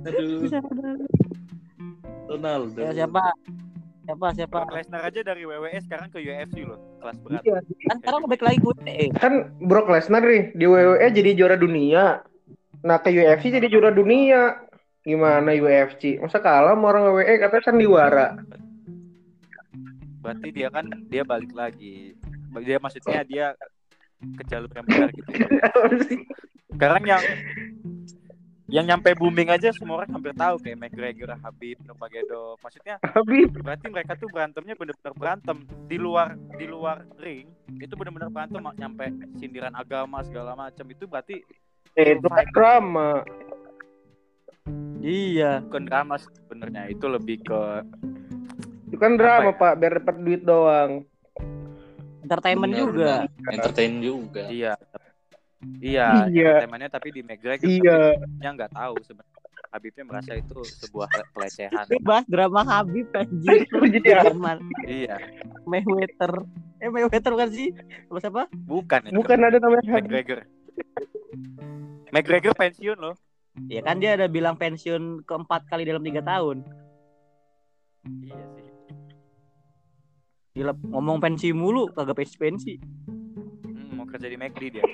Aduh, 0.07 0.47
Ronaldo. 2.27 2.79
ya, 2.79 2.91
siapa 2.95 3.21
siapa 4.03 4.27
siapa 4.33 4.55
Brock 4.63 4.71
Lesnar 4.71 5.01
aja 5.03 5.19
dari 5.19 5.43
WWE 5.43 5.79
sekarang 5.83 6.07
ke 6.09 6.23
UFC 6.23 6.63
loh, 6.63 6.79
kelas 7.03 7.17
berat. 7.21 7.43
Iya, 7.43 7.59
kan 7.91 7.97
sekarang 7.99 8.19
balik 8.25 8.43
lagi 8.43 8.57
gue 8.57 8.73
eh, 8.87 9.09
kan 9.19 9.33
Brock 9.61 9.91
Lesnar 9.91 10.23
nih 10.23 10.55
di 10.55 10.63
WWE 10.63 11.07
jadi 11.11 11.31
juara 11.35 11.55
dunia 11.59 12.23
nah 12.85 13.01
ke 13.01 13.11
UFC 13.11 13.51
jadi 13.51 13.67
juara 13.67 13.91
dunia 13.91 14.63
gimana 15.07 15.55
UFC 15.55 16.19
masa 16.19 16.43
kalah 16.43 16.75
sama 16.75 16.91
orang 16.91 17.15
WWE 17.15 17.39
katanya 17.39 17.63
sandiwara 17.63 18.27
Berarti 20.27 20.51
dia 20.51 20.67
kan 20.67 20.83
dia 21.07 21.23
balik 21.23 21.55
lagi. 21.55 22.11
Dia 22.59 22.77
maksudnya 22.83 23.23
dia 23.23 23.55
ke 24.19 24.43
jalur 24.43 24.67
yang 24.75 24.83
benar 24.83 25.09
gitu. 25.15 25.29
Sekarang 26.75 27.03
yang 27.07 27.23
yang 28.67 28.83
nyampe 28.83 29.15
booming 29.15 29.47
aja 29.47 29.71
semua 29.71 30.03
orang 30.03 30.11
hampir 30.11 30.35
tahu 30.35 30.59
kayak 30.59 30.75
McGregor, 30.83 31.31
Habib, 31.39 31.79
Nurmagomedov. 31.87 32.59
Maksudnya 32.59 32.99
Habib? 32.99 33.55
berarti 33.55 33.87
mereka 33.87 34.19
tuh 34.19 34.27
berantemnya 34.27 34.75
bener-bener 34.75 35.13
berantem. 35.15 35.63
Di 35.87 35.95
luar 35.95 36.35
di 36.59 36.67
luar 36.67 37.07
ring 37.23 37.47
itu 37.79 37.93
bener-bener 37.95 38.27
berantem 38.27 38.59
nyampe 38.59 39.07
sindiran 39.39 39.71
agama 39.79 40.27
segala 40.27 40.59
macam. 40.59 40.83
Itu 40.91 41.07
berarti 41.07 41.39
eh, 41.95 42.19
itu 42.19 42.27
kan 42.27 42.43
drama 42.51 43.23
iya. 44.99 45.51
Bukan 45.61 45.83
drama 45.83 46.15
sebenarnya 46.17 46.87
itu 46.87 47.05
lebih 47.05 47.41
ke 47.41 47.61
itu 48.87 48.95
kan 48.95 49.19
drama 49.19 49.51
ya? 49.51 49.59
pak 49.59 49.73
biar 49.75 49.93
dapat 49.99 50.15
duit 50.21 50.41
doang. 50.41 50.91
Entertainment 52.23 52.71
Benar, 52.71 52.81
juga. 52.81 53.11
benar. 53.27 53.53
Entertain 53.53 53.93
juga. 53.99 54.43
iya. 54.47 54.73
Iya 55.81 56.07
Iya. 56.29 56.53
temannya 56.61 56.87
tapi 56.87 57.09
di 57.09 57.21
McGregor 57.21 57.65
iya. 57.65 58.15
Tapi 58.15 58.37
dia 58.37 58.49
nggak 58.53 58.71
tahu 58.71 58.95
sebenarnya. 59.03 59.35
Habibnya 59.67 60.03
merasa 60.07 60.31
itu 60.31 60.59
sebuah 60.63 61.11
pelecehan. 61.33 61.85
Ini 61.85 61.99
bahas 61.99 62.23
drama 62.25 62.63
Habib 62.63 63.11
anjir 63.11 63.67
jadi 63.67 64.09
apa? 64.17 64.31
Zaman 64.31 64.57
iya. 64.87 65.15
Mayweather. 65.63 66.33
Eh 66.79 66.87
Mayweather 66.87 67.31
bukan 67.35 67.49
sih? 67.51 67.69
Terus 68.07 68.23
apa 68.23 68.47
bukan 68.55 69.01
itu. 69.03 69.13
bukan 69.13 69.37
ada 69.41 69.57
namanya 69.59 69.83
Habib. 69.91 70.07
McGregor 70.07 70.39
McGregor 72.09 72.53
pensiun 72.55 72.97
loh 72.97 73.15
ya 73.65 73.81
kan 73.81 73.97
dia 73.97 74.13
ada 74.13 74.29
bilang 74.29 74.53
pensiun 74.53 75.25
keempat 75.25 75.65
kali 75.65 75.89
dalam 75.89 76.05
tiga 76.05 76.21
tahun. 76.21 76.61
Iya 78.21 78.43
sih. 78.53 78.69
Gila, 80.57 80.73
ngomong 80.93 81.17
pensi 81.17 81.49
mulu 81.53 81.89
kagak 81.93 82.17
pensi 82.17 82.35
pensi 82.37 82.73
Hmm, 83.65 83.97
mau 83.97 84.05
kerja 84.05 84.29
di 84.29 84.37
McD 84.37 84.61
dia. 84.79 84.85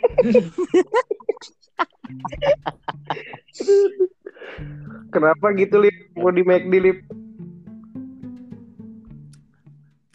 Kenapa 5.14 5.54
gitu 5.56 5.78
lip? 5.84 5.96
Mau 6.18 6.34
di 6.34 6.44
McD 6.44 6.74
lip? 6.80 7.00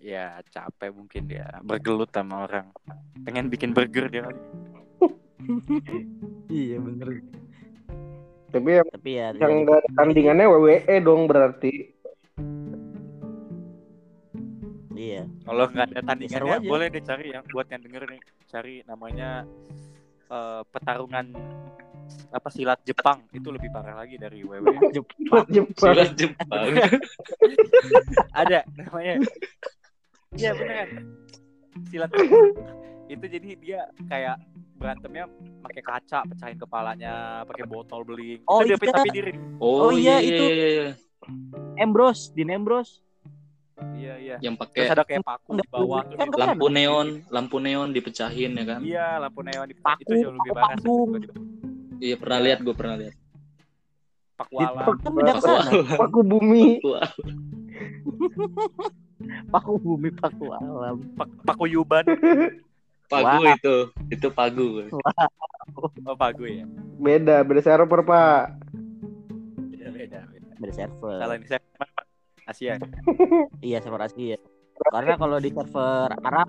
Ya 0.03 0.41
capek 0.49 0.91
mungkin 0.97 1.29
dia. 1.29 1.61
Bergelut 1.63 2.11
sama 2.11 2.49
orang. 2.49 2.73
Pengen 3.23 3.53
bikin 3.53 3.77
burger 3.77 4.09
dia 4.09 4.25
iya 6.53 6.77
bener 6.77 7.25
tapi 8.49 8.81
yang, 8.81 8.89
tapi 8.89 9.11
ya 9.17 9.29
yang 9.37 9.53
nggak 9.65 9.79
ada 9.85 9.91
tandingannya 9.95 10.47
WWE 10.49 10.95
dong 11.05 11.29
berarti 11.29 11.73
iya 14.99 15.23
Kalau 15.47 15.65
nggak 15.71 15.87
ada 15.95 16.01
tandingannya, 16.05 16.55
aja. 16.59 16.69
boleh 16.69 16.87
deh 16.91 17.03
cari 17.05 17.27
yang 17.33 17.45
buat 17.49 17.67
yang 17.71 17.83
denger 17.87 18.03
nih, 18.09 18.21
cari 18.51 18.75
namanya 18.85 19.47
eh, 20.29 20.63
pertarungan 20.69 21.33
apa 22.33 22.49
silat 22.49 22.81
Jepang 22.89 23.21
itu 23.37 23.49
lebih 23.53 23.69
parah 23.69 24.01
lagi 24.01 24.17
dari 24.17 24.41
WWE. 24.41 24.93
Jepang 24.93 25.45
Jepang 25.55 25.93
Silat 25.93 26.13
Jepang. 26.17 26.73
ada 28.43 28.65
namanya. 28.77 29.15
Iya 30.33 30.51
beneran. 30.57 30.89
Silat 31.89 32.11
Jepang. 32.13 32.53
itu 33.09 33.25
jadi 33.25 33.49
dia 33.57 33.81
kayak 34.05 34.37
berantemnya 34.79 35.27
pakai 35.67 35.83
kaca, 35.83 36.23
pecahin 36.25 36.57
kepalanya, 36.57 37.43
pakai 37.45 37.67
botol 37.67 38.07
beling. 38.07 38.41
Oh, 38.47 38.63
itu 38.63 38.79
dia 38.79 38.81
iya. 38.81 38.95
tapi 38.95 39.09
diri. 39.11 39.33
Oh, 39.59 39.89
Oh, 39.89 39.91
iya, 39.91 40.23
iya, 40.23 40.31
itu. 40.31 40.45
iya, 40.47 40.67
iya. 40.71 40.87
Ambrose, 41.83 42.31
Dean 42.33 42.55
Ambrose. 42.55 43.03
Iya 43.95 44.15
iya. 44.19 44.37
yang 44.43 44.59
pakai 44.59 44.91
ada 44.91 45.07
kayak 45.07 45.23
paku 45.23 45.55
di 45.55 45.63
bawah. 45.71 46.03
Kan 46.19 46.31
keren. 46.31 46.59
lampu 46.59 46.67
neon, 46.67 47.23
lampu 47.31 47.63
neon 47.63 47.95
dipecahin 47.95 48.59
ya 48.59 48.65
kan? 48.67 48.81
Iya, 48.83 49.23
lampu 49.23 49.41
neon 49.47 49.71
di 49.71 49.75
Paku, 49.79 50.03
itu 50.03 50.27
jauh 50.27 50.35
lebih 50.35 50.51
paku, 50.55 50.67
paku. 50.67 50.95
gua. 51.15 51.19
Iya 51.99 52.15
pernah 52.19 52.39
lihat 52.43 52.59
gue 52.63 52.75
pernah 52.75 52.97
lihat. 52.99 53.15
Pakualam. 54.39 54.99
Kan 55.03 55.13
bijaksana. 55.15 55.71
Paku 55.95 56.21
bumi. 56.23 56.79
Wah, 56.87 57.07
Paku 59.55 59.79
bumi, 59.83 60.11
paku 60.15 60.55
alam. 60.55 61.03
Pak- 61.19 61.43
Pakuyuban. 61.47 62.07
pagu 63.09 63.41
Wah. 63.41 63.57
itu, 63.57 63.77
itu 64.13 64.29
pagu. 64.29 64.85
Oh, 66.05 66.17
pagu 66.17 66.45
ya. 66.45 66.65
Beda, 67.01 67.41
beda 67.43 67.61
server, 67.65 68.05
Pak. 68.05 68.45
Beda 69.73 69.89
beda. 69.91 70.19
beda. 70.29 70.49
Beda 70.61 70.73
server. 70.77 71.17
Salah 71.17 71.37
ini 71.41 71.47
saya 71.49 71.61
Asia. 72.49 72.75
Iya, 73.67 73.81
server 73.81 74.05
Asia. 74.05 74.37
Karena 74.93 75.17
kalau 75.17 75.41
di 75.41 75.51
server 75.53 76.13
Arab 76.23 76.49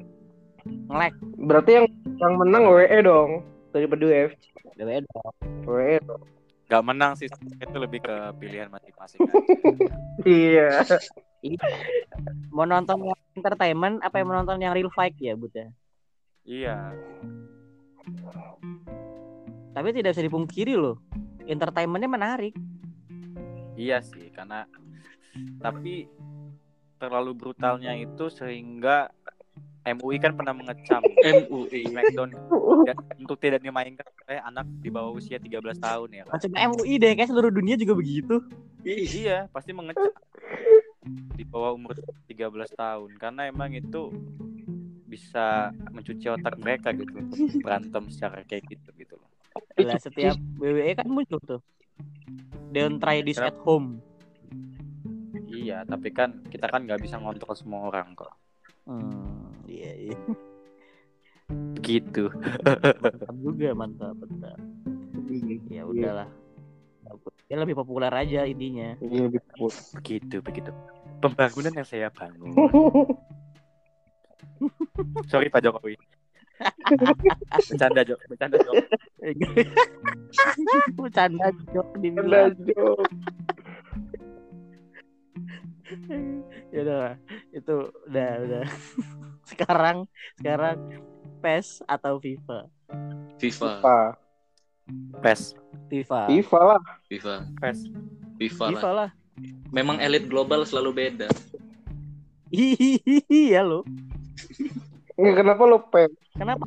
nge-lag 0.67 1.15
Berarti 1.39 1.71
yang 1.79 1.85
yang 2.19 2.33
menang 2.35 2.67
WE 2.67 2.99
dong 3.01 3.47
daripada 3.71 4.03
UFC. 4.03 4.51
WWE 4.75 4.99
dong. 5.07 5.33
WE 5.63 5.97
dong. 6.03 6.23
Gak 6.69 6.85
menang 6.85 7.17
sih 7.17 7.25
itu 7.25 7.77
lebih 7.81 8.05
ke 8.05 8.15
pilihan 8.37 8.69
masing-masing. 8.69 9.19
kan. 9.25 9.43
Iya. 10.27 10.83
Mau 12.51 12.67
nonton 12.67 12.99
yang 13.07 13.19
entertainment 13.33 14.03
apa 14.03 14.19
yang 14.19 14.27
menonton 14.27 14.59
yang 14.59 14.75
real 14.75 14.91
fight 14.91 15.15
ya, 15.17 15.33
Bud 15.33 15.55
ya? 15.55 15.71
Iya. 16.49 16.89
Tapi 19.77 19.87
tidak 19.93 20.17
bisa 20.17 20.25
dipungkiri 20.25 20.73
loh. 20.73 20.97
Entertainmentnya 21.45 22.09
menarik. 22.09 22.57
Iya 23.77 24.01
sih, 24.01 24.33
karena 24.33 24.65
tapi 25.61 26.09
terlalu 26.99 27.31
brutalnya 27.31 27.95
itu 27.95 28.27
sehingga 28.27 29.07
MUI 29.87 30.19
kan 30.19 30.35
pernah 30.35 30.51
mengecam 30.51 30.99
MUI. 31.05 31.87
Smackdown 31.87 32.35
dan 32.83 32.95
untuk 33.15 33.39
tidak 33.39 33.63
dimainkan 33.63 34.03
oleh 34.27 34.43
anak 34.43 34.67
di 34.83 34.89
bawah 34.91 35.15
usia 35.15 35.39
13 35.39 35.79
tahun 35.79 36.09
ya. 36.11 36.23
kan? 36.27 36.33
Macam 36.35 36.51
MUI 36.75 36.93
deh, 36.99 37.11
kayak 37.15 37.29
seluruh 37.31 37.53
dunia 37.53 37.79
juga 37.79 37.95
begitu. 37.95 38.43
Iya, 38.83 39.47
pasti 39.55 39.71
mengecam 39.71 40.11
di 41.39 41.43
bawah 41.47 41.79
umur 41.79 41.95
13 42.27 42.75
tahun 42.75 43.15
karena 43.15 43.47
emang 43.47 43.71
itu 43.71 44.11
bisa 45.09 45.73
mencuci 45.89 46.29
otak 46.29 46.61
mereka 46.61 46.93
gitu 46.93 47.17
untuk 47.17 47.37
berantem 47.65 48.05
secara 48.13 48.45
kayak 48.45 48.69
gitu 48.69 48.89
gitu 48.93 49.17
loh. 49.17 49.29
Lah 49.81 49.97
setiap 49.97 50.37
WWE 50.61 50.93
kan 50.93 51.09
muncul 51.09 51.41
tuh. 51.41 51.61
Don't 52.69 53.01
try 53.01 53.25
this 53.25 53.41
at 53.41 53.57
home. 53.65 53.99
Iya, 55.49 55.81
tapi 55.89 56.13
kan 56.13 56.45
kita 56.45 56.69
kan 56.69 56.85
nggak 56.85 57.01
bisa 57.01 57.17
ngontrol 57.17 57.57
semua 57.57 57.89
orang 57.89 58.13
kok. 58.13 58.29
Hmm, 58.85 59.49
iya, 59.65 60.13
iya. 60.13 60.17
Gitu. 61.81 62.29
Mantap 63.01 63.35
juga, 63.41 63.69
mantap, 63.73 64.13
mantap. 64.21 64.59
Ya 65.69 65.83
udahlah. 65.89 66.29
Ya 67.49 67.57
lebih 67.57 67.73
populer 67.73 68.13
aja 68.13 68.45
intinya. 68.45 68.93
Iya. 69.01 69.33
Begitu, 69.97 70.37
begitu. 70.45 70.69
Pembangunan 71.17 71.73
yang 71.73 71.87
saya 71.89 72.13
bangun. 72.13 72.53
Sorry 75.31 75.47
Pak 75.49 75.63
Jokowi. 75.63 75.95
bercanda 77.71 78.03
Jok, 78.03 78.19
bercanda 78.27 78.57
Jok. 78.59 78.75
Bercanda 80.99 81.47
jok 81.71 81.87
dibilang. 82.03 82.51
ya 86.69 86.79
udah 86.85 86.97
lah. 86.99 87.15
itu 87.55 87.75
udah 88.11 88.29
udah. 88.43 88.65
sekarang 89.49 89.97
sekarang 90.37 90.77
PES 91.39 91.81
atau 91.87 92.19
FIFA? 92.19 92.67
FIFA, 93.39 93.69
Apa? 93.79 93.99
PES, 95.23 95.55
FIFA. 95.87 96.21
FIFA 96.27 96.59
lah. 96.61 96.81
FIFA, 97.07 97.33
PES. 97.57 97.79
FIFA 98.37 98.65
lah. 98.67 98.71
FIFA 98.75 98.91
lah. 98.91 99.09
Memang 99.71 99.97
elit 100.03 100.27
global 100.27 100.67
selalu 100.67 101.07
beda. 101.07 101.29
Iya 102.49 103.61
lo. 103.61 103.85
Nggak, 105.19 105.35
kenapa 105.35 105.61
lo 105.67 105.79
pen? 105.91 106.09
Kenapa? 106.35 106.65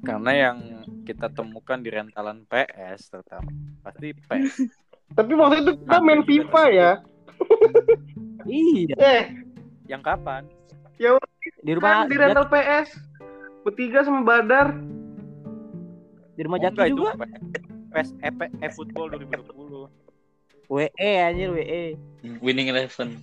Karena 0.00 0.30
yang 0.32 0.58
kita 1.04 1.26
temukan 1.28 1.78
di 1.82 1.90
rentalan 1.90 2.46
PS 2.46 3.10
terutama 3.10 3.50
pasti 3.82 4.14
PS. 4.14 4.54
Tapi 5.10 5.32
waktu 5.34 5.56
itu 5.66 5.72
kita 5.74 5.98
main 6.00 6.22
juga 6.22 6.28
FIFA 6.30 6.62
ya. 6.70 6.90
Iya. 8.46 8.94
Eh, 8.96 9.24
Yang 9.90 10.02
kapan? 10.06 10.42
Di 11.60 11.72
rumah 11.74 12.04
kan 12.04 12.08
di 12.08 12.16
rental 12.16 12.46
PS. 12.46 12.88
Bertiga 13.60 14.00
sama 14.06 14.24
Badar. 14.24 14.72
di 16.32 16.48
rumah 16.48 16.56
Oh, 16.56 16.64
Jaki 16.64 16.72
enggak, 16.72 16.88
itu 16.88 16.96
juga. 16.96 17.12
PES 17.90 18.08
EP 18.22 18.40
e-football 18.64 19.06
2020. 19.12 19.59
WE 20.70 21.10
anjir 21.18 21.50
WE. 21.50 21.98
Winning 22.38 22.70
Eleven. 22.70 23.18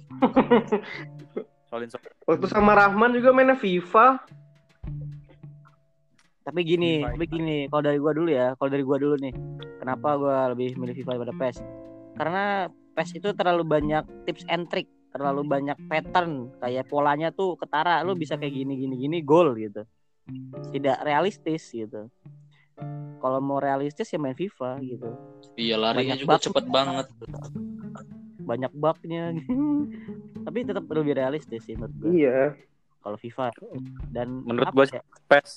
Solin 1.72 1.88
so 1.88 1.96
Waktu 2.28 2.46
sama 2.52 2.76
Rahman 2.76 3.16
juga 3.16 3.32
mainnya 3.32 3.56
FIFA. 3.56 4.20
Tapi 6.44 6.60
gini, 6.64 7.04
FIFA, 7.04 7.12
tapi 7.16 7.26
gini, 7.28 7.58
kalau 7.72 7.84
dari 7.88 8.00
gua 8.00 8.12
dulu 8.16 8.30
ya, 8.32 8.52
kalau 8.60 8.70
dari 8.72 8.84
gua 8.84 9.00
dulu 9.00 9.16
nih. 9.20 9.32
Kenapa 9.80 10.20
gua 10.20 10.52
lebih 10.52 10.76
milih 10.76 10.96
FIFA 10.96 11.16
daripada 11.16 11.36
PES? 11.40 11.58
Karena 12.20 12.44
PES 12.68 13.10
itu 13.16 13.30
terlalu 13.32 13.64
banyak 13.64 14.04
tips 14.28 14.44
and 14.52 14.68
trick, 14.68 14.88
terlalu 15.16 15.48
banyak 15.48 15.76
pattern, 15.88 16.52
kayak 16.60 16.88
polanya 16.92 17.32
tuh 17.32 17.56
ketara, 17.56 18.04
lu 18.04 18.16
bisa 18.16 18.36
kayak 18.36 18.52
gini 18.52 18.76
gini 18.76 18.96
gini 19.00 19.18
gol 19.24 19.56
gitu. 19.56 19.88
Tidak 20.76 21.04
realistis 21.04 21.72
gitu. 21.72 22.12
Kalau 23.18 23.40
mau 23.40 23.58
realistis 23.58 24.08
ya 24.08 24.18
main 24.18 24.34
FIFA 24.34 24.78
gitu. 24.80 25.10
Iya 25.56 25.76
larinya 25.76 26.14
Banyak 26.14 26.22
juga 26.22 26.36
bug. 26.36 26.44
cepet 26.44 26.66
banget. 26.68 27.08
Banyak 28.40 28.72
bugnya. 28.72 29.24
tapi 30.46 30.64
tetap 30.64 30.86
lebih 30.88 31.14
realistis 31.14 31.60
sih 31.62 31.74
menurut 31.74 31.96
gua. 31.98 32.10
Iya. 32.10 32.40
Kalau 32.98 33.18
FIFA 33.18 33.46
dan 34.10 34.28
Menurut 34.44 34.70
gua 34.72 34.86
ya, 34.88 35.02
PES 35.28 35.50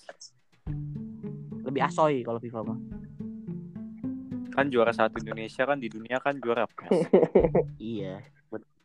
lebih 1.63 1.83
asoy 1.83 2.23
kalau 2.23 2.39
FIFA 2.39 2.61
mah. 2.65 2.79
kan 4.51 4.67
juara 4.67 4.91
satu 4.91 5.23
Indonesia 5.23 5.63
kan 5.63 5.79
di 5.79 5.87
dunia 5.87 6.19
kan 6.19 6.35
juara 6.37 6.67
PES. 6.67 7.07
Iya. 7.95 8.19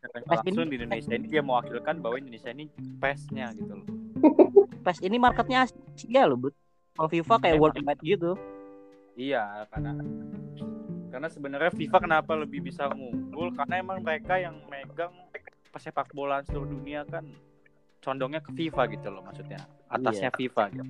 Dan 0.06 0.22
PES 0.22 0.40
ini- 0.46 0.54
langsung 0.54 0.70
di 0.70 0.78
Indonesia 0.78 1.12
ini 1.12 1.26
dia 1.26 1.42
mewakilkan 1.42 1.96
bahwa 1.98 2.16
Indonesia 2.16 2.54
ini 2.54 2.70
PES-nya 3.02 3.50
gitu 3.56 3.74
loh. 3.74 3.88
PES 4.86 5.02
ini 5.02 5.18
marketnya 5.18 5.66
Asia 5.66 6.24
loh, 6.24 6.38
Bud. 6.38 6.54
Kalau 6.96 7.10
FIFA 7.12 7.36
kayak 7.44 7.56
Emang. 7.60 7.64
worldwide 7.76 8.02
gitu. 8.02 8.32
Iya, 9.20 9.68
karena 9.72 9.92
karena 11.12 11.28
sebenarnya 11.32 11.72
FIFA 11.72 11.98
kenapa 12.04 12.32
lebih 12.36 12.60
bisa 12.64 12.92
ngumpul 12.92 13.52
karena 13.56 13.80
emang 13.80 14.04
mereka 14.04 14.36
yang 14.36 14.56
megang 14.68 15.12
pesepak 15.72 16.12
bola 16.12 16.44
seluruh 16.44 16.68
dunia 16.68 17.08
kan 17.08 17.24
condongnya 18.04 18.40
ke 18.44 18.52
FIFA 18.52 18.82
gitu 18.96 19.08
loh 19.12 19.24
maksudnya. 19.24 19.60
Atasnya 19.92 20.32
FIFA 20.32 20.64
gitu. 20.76 20.84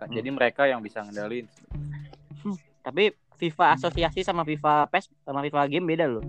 Kan, 0.00 0.08
Jadi 0.12 0.28
mereka 0.32 0.68
yang 0.68 0.80
bisa 0.84 1.00
ngendalin. 1.04 1.48
Tapi 2.84 3.12
FIFA 3.40 3.76
asosiasi 3.80 4.20
sama 4.20 4.44
FIFA 4.44 4.88
PES 4.92 5.12
sama 5.24 5.40
FIFA 5.44 5.68
game 5.68 5.88
beda 5.88 6.06
loh. 6.08 6.24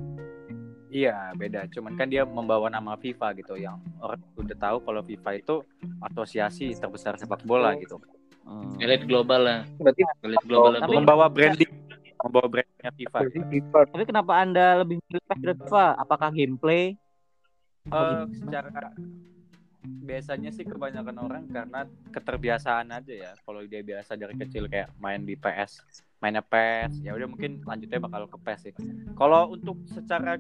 Iya, 0.88 1.36
beda. 1.36 1.68
Cuman 1.68 2.00
kan 2.00 2.08
dia 2.08 2.24
membawa 2.24 2.72
nama 2.72 2.96
FIFA 2.96 3.36
gitu 3.36 3.60
yang 3.60 3.84
orang 4.00 4.24
udah 4.40 4.56
tahu 4.56 4.78
kalau 4.80 5.04
FIFA 5.04 5.32
itu 5.36 5.56
asosiasi 6.00 6.72
terbesar 6.80 7.20
sepak 7.20 7.44
bola 7.44 7.76
gitu. 7.76 8.00
Hmm. 8.46 8.78
Elit 8.78 9.04
global 9.10 9.42
lah. 9.42 9.60
Berarti 9.82 10.02
Elit 10.22 10.44
global 10.46 10.78
lah. 10.78 10.82
Tapi- 10.86 10.96
Membawa 10.96 11.26
branding, 11.28 11.72
membawa 12.22 12.48
brandnya 12.48 12.92
FIFA. 12.94 13.20
Tapi 13.90 14.04
kenapa 14.06 14.32
Anda 14.38 14.66
lebih 14.86 15.02
milih 15.02 15.24
PES 15.26 15.40
dari 15.42 15.56
FIFA? 15.58 15.86
Apakah 15.98 16.30
gameplay? 16.30 16.94
Eh, 17.86 18.24
secara 18.38 18.70
biasanya 19.86 20.50
sih 20.50 20.66
kebanyakan 20.66 21.18
orang 21.18 21.44
karena 21.46 21.86
keterbiasaan 22.10 22.90
aja 22.90 23.14
ya. 23.14 23.32
Kalau 23.38 23.62
dia 23.66 23.82
biasa 23.82 24.18
dari 24.18 24.34
kecil 24.34 24.66
kayak 24.66 24.94
main 24.98 25.22
di 25.22 25.34
PS, 25.34 25.82
mainnya 26.18 26.42
PS, 26.42 27.02
ya 27.02 27.14
udah 27.14 27.26
mungkin 27.26 27.62
lanjutnya 27.62 28.02
bakal 28.02 28.26
ke 28.26 28.38
PES 28.42 28.62
sih. 28.62 28.74
Kalau 29.14 29.54
untuk 29.54 29.82
secara 29.86 30.38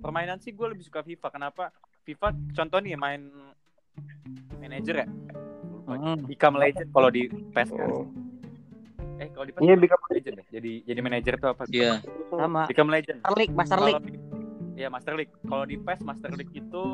permainan 0.00 0.40
sih 0.40 0.52
gue 0.52 0.68
lebih 0.68 0.84
suka 0.84 1.00
FIFA. 1.00 1.28
Kenapa? 1.28 1.72
FIFA 2.04 2.32
contoh 2.52 2.78
nih 2.80 2.96
main 2.96 3.28
manager 4.56 5.04
ya. 5.04 5.08
Hmm. 5.86 6.18
Become 6.26 6.56
Legend 6.58 6.88
kalau 6.90 7.08
di 7.08 7.22
PES 7.30 7.68
kan. 7.70 7.88
Oh. 7.88 8.04
Eh 9.16 9.28
kalau 9.30 9.46
di 9.46 9.52
PES 9.54 9.62
Iya, 9.62 9.74
Become 9.76 10.04
Legend 10.10 10.34
deh. 10.34 10.46
Jadi 10.50 10.72
jadi 10.82 11.00
manager 11.00 11.34
tuh 11.36 11.48
apa? 11.48 11.62
Iya. 11.68 11.92
Sama 12.28 12.62
Become 12.66 12.90
Legend. 12.90 13.18
Master 13.22 13.38
League, 13.38 13.54
Master 13.54 13.78
League. 13.80 14.02
di- 14.04 14.24
Iya 14.76 14.88
Master 14.90 15.14
League. 15.14 15.32
Kalau 15.40 15.64
di 15.64 15.76
PES 15.78 16.00
Master 16.02 16.30
League 16.32 16.52
itu 16.52 16.84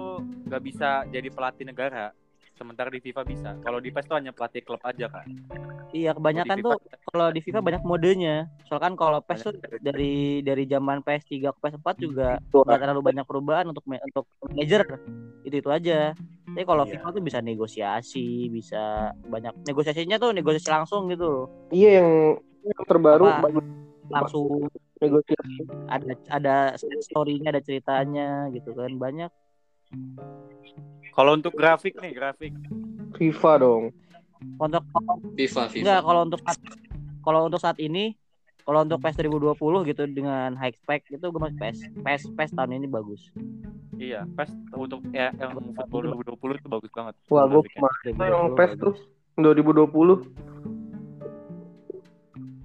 nggak 0.47 0.63
bisa 0.63 0.89
jadi 1.09 1.29
pelatih 1.29 1.65
negara. 1.65 2.15
Sementara 2.53 2.87
di 2.87 3.01
FIFA 3.01 3.23
bisa. 3.25 3.51
Kalau 3.59 3.81
di 3.81 3.89
PES 3.89 4.07
tuh 4.07 4.15
hanya 4.15 4.31
pelatih 4.31 4.63
klub 4.63 4.79
aja 4.83 5.09
kan. 5.09 5.27
Iya, 5.91 6.15
kebanyakan 6.15 6.57
tuh 6.63 6.79
kalau 7.05 7.29
di 7.29 7.41
FIFA 7.41 7.61
banyak 7.61 7.83
modenya. 7.83 8.47
Soalnya 8.65 8.87
kan 8.87 8.95
kalau 8.95 9.19
PES 9.19 9.41
tuh 9.43 9.53
dari 9.81 10.15
dari 10.41 10.65
zaman 10.65 11.01
PS3 11.01 11.27
ke 11.43 11.59
PS4 11.59 11.87
juga 11.99 12.29
nggak 12.39 12.79
terlalu 12.79 13.01
banyak 13.03 13.25
perubahan 13.25 13.67
untuk 13.67 13.83
untuk 13.83 14.25
manager. 14.47 14.85
Itu 15.43 15.57
itu 15.59 15.71
aja. 15.73 16.15
Tapi 16.53 16.69
kalau 16.69 16.85
Iya. 16.85 17.01
FIFA 17.01 17.09
tuh 17.17 17.23
bisa 17.25 17.39
negosiasi, 17.41 18.53
bisa 18.53 19.09
banyak 19.25 19.57
negosiasinya 19.65 20.21
tuh 20.21 20.37
negosiasi 20.37 20.69
langsung 20.69 21.09
gitu. 21.09 21.49
Iya 21.73 22.05
yang 22.61 22.85
terbaru 22.85 23.25
Apa? 23.33 23.49
Langsung 24.13 24.69
negosiasi. 25.01 25.65
ada 25.89 26.13
ada 26.29 26.57
story-nya, 26.77 27.57
ada 27.57 27.65
ceritanya 27.65 28.53
gitu 28.53 28.77
kan. 28.77 28.93
Banyak. 29.01 29.33
Kalau 31.17 31.41
untuk 31.41 31.57
grafik 31.57 31.97
nih, 31.97 32.13
grafik 32.13 32.53
FIFA 33.17 33.53
dong. 33.57 33.83
Untuk 34.61 34.85
FIFA 35.33 35.65
FIFA 35.73 35.81
enggak 35.81 36.01
kalau 36.05 36.21
untuk 36.29 36.41
kalau 37.25 37.41
untuk 37.49 37.61
saat 37.65 37.81
ini 37.81 38.13
kalau 38.63 38.79
untuk 38.81 38.99
PES 38.99 39.17
2020 39.19 39.59
gitu 39.85 40.03
dengan 40.07 40.55
high 40.55 40.75
spec 40.75 41.03
itu 41.09 41.23
gue 41.23 41.41
masih 41.41 41.59
PES. 41.59 41.79
PES 41.99 42.23
PES 42.33 42.51
tahun 42.53 42.77
ini 42.77 42.87
bagus. 42.87 43.23
iya, 43.95 44.25
PES 44.29 44.51
untuk 44.73 45.03
ya, 45.11 45.31
yang 45.33 45.53
football 45.73 46.03
2020 46.17 46.57
itu 46.57 46.69
bagus 46.69 46.91
banget. 46.91 47.15
Wah, 47.29 47.45
gue 47.45 47.63
yang 48.19 48.51
2020 48.51 48.57
PES 48.57 48.73
tuh 48.77 48.95
2020. 49.37 50.27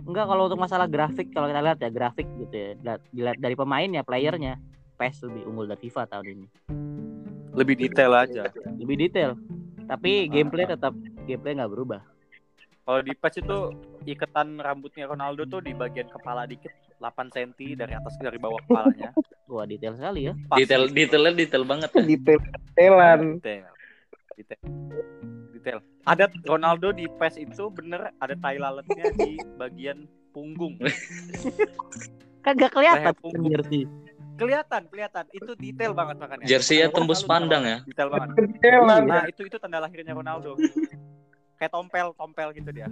Enggak 0.07 0.25
kalau 0.25 0.47
untuk 0.47 0.57
masalah 0.57 0.88
grafik 0.88 1.29
kalau 1.29 1.45
kita 1.45 1.60
lihat 1.60 1.77
ya 1.77 1.89
grafik 1.89 2.27
gitu 2.38 2.55
ya 2.55 2.69
dilihat- 2.75 3.05
dilihat 3.12 3.38
dari 3.38 3.55
pemainnya 3.55 4.01
playernya 4.01 4.55
PES 4.95 5.27
lebih 5.27 5.43
unggul 5.45 5.67
dari 5.67 5.79
FIFA 5.79 6.03
tahun 6.07 6.25
ini 6.31 6.47
Lebih 7.53 7.75
detail 7.75 8.12
aja. 8.15 8.43
lebih 8.73 8.95
detail 8.97 9.36
tapi 9.83 10.23
Ah. 10.23 10.29
gameplay 10.29 10.65
tetap 10.65 10.93
gameplay 11.23 11.53
nggak 11.53 11.69
berubah 11.69 12.01
Kalau 12.88 13.04
di 13.04 13.12
PES 13.12 13.43
itu 13.43 13.58
iketan 14.08 14.63
rambutnya 14.63 15.12
Ronaldo 15.12 15.43
tuh 15.43 15.60
di 15.60 15.76
bagian 15.76 16.08
kepala 16.08 16.47
dikit 16.47 16.71
8 17.04 17.36
cm 17.36 17.52
dari 17.76 17.91
atas 17.91 18.15
dari 18.15 18.39
bawah 18.39 18.63
kepalanya. 18.63 19.12
wah 19.52 19.67
detail 19.67 20.00
sekali 20.00 20.32
ya 20.32 20.34
Pas. 20.47 20.56
detail 20.56 20.88
detailnya 20.88 21.36
detail 21.36 21.63
banget 21.67 21.91
ya 21.91 22.04
Detail 22.08 22.39
detailan. 22.39 23.21
detail. 23.43 23.67
Detail. 24.39 24.62
Detail. 25.52 25.78
Ada 26.08 26.32
Ronaldo 26.47 26.95
di 26.95 27.12
PES 27.12 27.36
itu 27.43 27.67
bener 27.76 28.15
ada 28.23 28.36
tai 28.39 28.56
lalatnya 28.56 29.12
di 29.19 29.36
bagian 29.60 30.08
punggung. 30.32 30.80
kan 32.47 32.56
gak 32.56 32.71
kelihatan 32.71 33.12
punggung. 33.19 33.52
jersey 33.52 33.84
Kelihatan, 34.38 34.86
kelihatan. 34.93 35.26
Itu 35.34 35.58
detail 35.58 35.97
banget 35.97 36.21
makanya. 36.21 36.45
Jersey-nya 36.45 36.93
tembus 36.93 37.26
detail 37.26 37.32
pandang 37.36 37.63
ya? 37.65 37.78
Detail 37.84 38.10
banget. 38.13 38.36
Detailan. 38.38 39.02
Nah, 39.10 39.26
itu 39.26 39.41
itu 39.50 39.58
tanda 39.58 39.82
lahirnya 39.82 40.13
Ronaldo. 40.13 40.54
Kayak 41.57 41.73
tompel, 41.73 42.07
tompel 42.13 42.49
gitu 42.53 42.69
dia. 42.69 42.87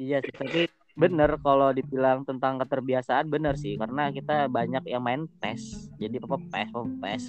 iya 0.00 0.18
sih 0.24 0.32
tapi 0.32 0.64
bener 0.96 1.36
kalau 1.44 1.70
dibilang 1.76 2.24
tentang 2.24 2.56
keterbiasaan 2.64 3.28
bener 3.28 3.54
sih 3.60 3.76
karena 3.76 4.08
kita 4.08 4.48
banyak 4.48 4.84
yang 4.88 5.04
main 5.04 5.28
PES 5.44 5.92
jadi 6.00 6.16
apa 6.24 6.36
PES 6.40 6.68
apa 6.72 6.88
PES 7.04 7.24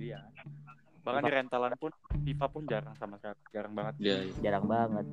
Iya. 0.00 0.24
Bahkan 1.04 1.22
di 1.28 1.32
rentalan 1.32 1.76
pun 1.76 1.92
FIFA 2.24 2.46
pun 2.48 2.62
jarang 2.64 2.96
sama 2.96 3.20
sekali, 3.20 3.36
jarang 3.52 3.76
banget. 3.76 3.94
Iya, 4.00 4.16
iya. 4.24 4.34
jarang 4.40 4.64
banget 4.64 5.06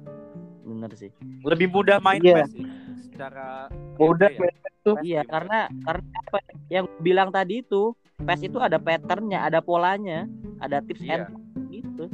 bener 0.67 0.91
sih 0.95 1.11
Lebih 1.43 1.67
mudah 1.71 1.99
main 1.99 2.23
Iya. 2.23 2.43
PES 2.47 2.51
sih. 2.55 2.65
Secara 3.11 3.67
Mudah 3.99 4.29
ya. 4.31 4.39
Tuh. 4.85 4.95
PES 4.95 5.03
Iya, 5.03 5.21
lebih 5.27 5.31
karena 5.33 5.59
karena 5.83 6.07
apa 6.23 6.37
yang 6.71 6.83
gua 6.87 7.01
bilang 7.03 7.29
tadi 7.33 7.59
itu 7.59 7.91
PES 8.17 8.49
itu 8.49 8.57
ada 8.57 8.81
patternnya, 8.81 9.45
ada 9.45 9.61
polanya, 9.61 10.25
ada 10.57 10.81
tips 10.81 11.05
Iya. 11.05 11.29
and 11.29 11.37
gitu. 11.69 12.09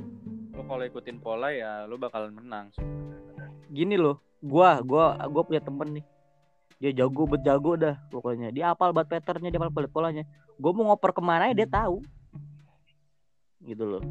Lo 0.51 0.61
kalau 0.67 0.83
ikutin 0.83 1.17
pola 1.23 1.47
ya 1.55 1.87
lo 1.87 1.95
bakalan 1.95 2.35
menang. 2.35 2.75
Gini 3.71 3.95
loh, 3.95 4.19
gua 4.43 4.83
gua 4.83 5.15
gua 5.31 5.43
punya 5.47 5.63
temen 5.63 6.01
nih. 6.01 6.05
Dia 6.83 6.91
jago 6.91 7.23
bet 7.23 7.47
jago 7.47 7.79
dah 7.79 7.95
pokoknya. 8.11 8.51
Dia 8.51 8.75
hafal 8.75 8.91
banget 8.91 9.15
patternnya, 9.15 9.47
dia 9.47 9.59
hafal 9.63 9.71
banget 9.71 9.91
polanya. 9.95 10.23
Gua 10.59 10.75
mau 10.75 10.91
ngoper 10.91 11.15
ke 11.15 11.21
mana 11.23 11.47
ya 11.47 11.63
dia 11.63 11.69
tahu. 11.71 12.03
Gitu 13.63 13.83
loh. 13.87 14.03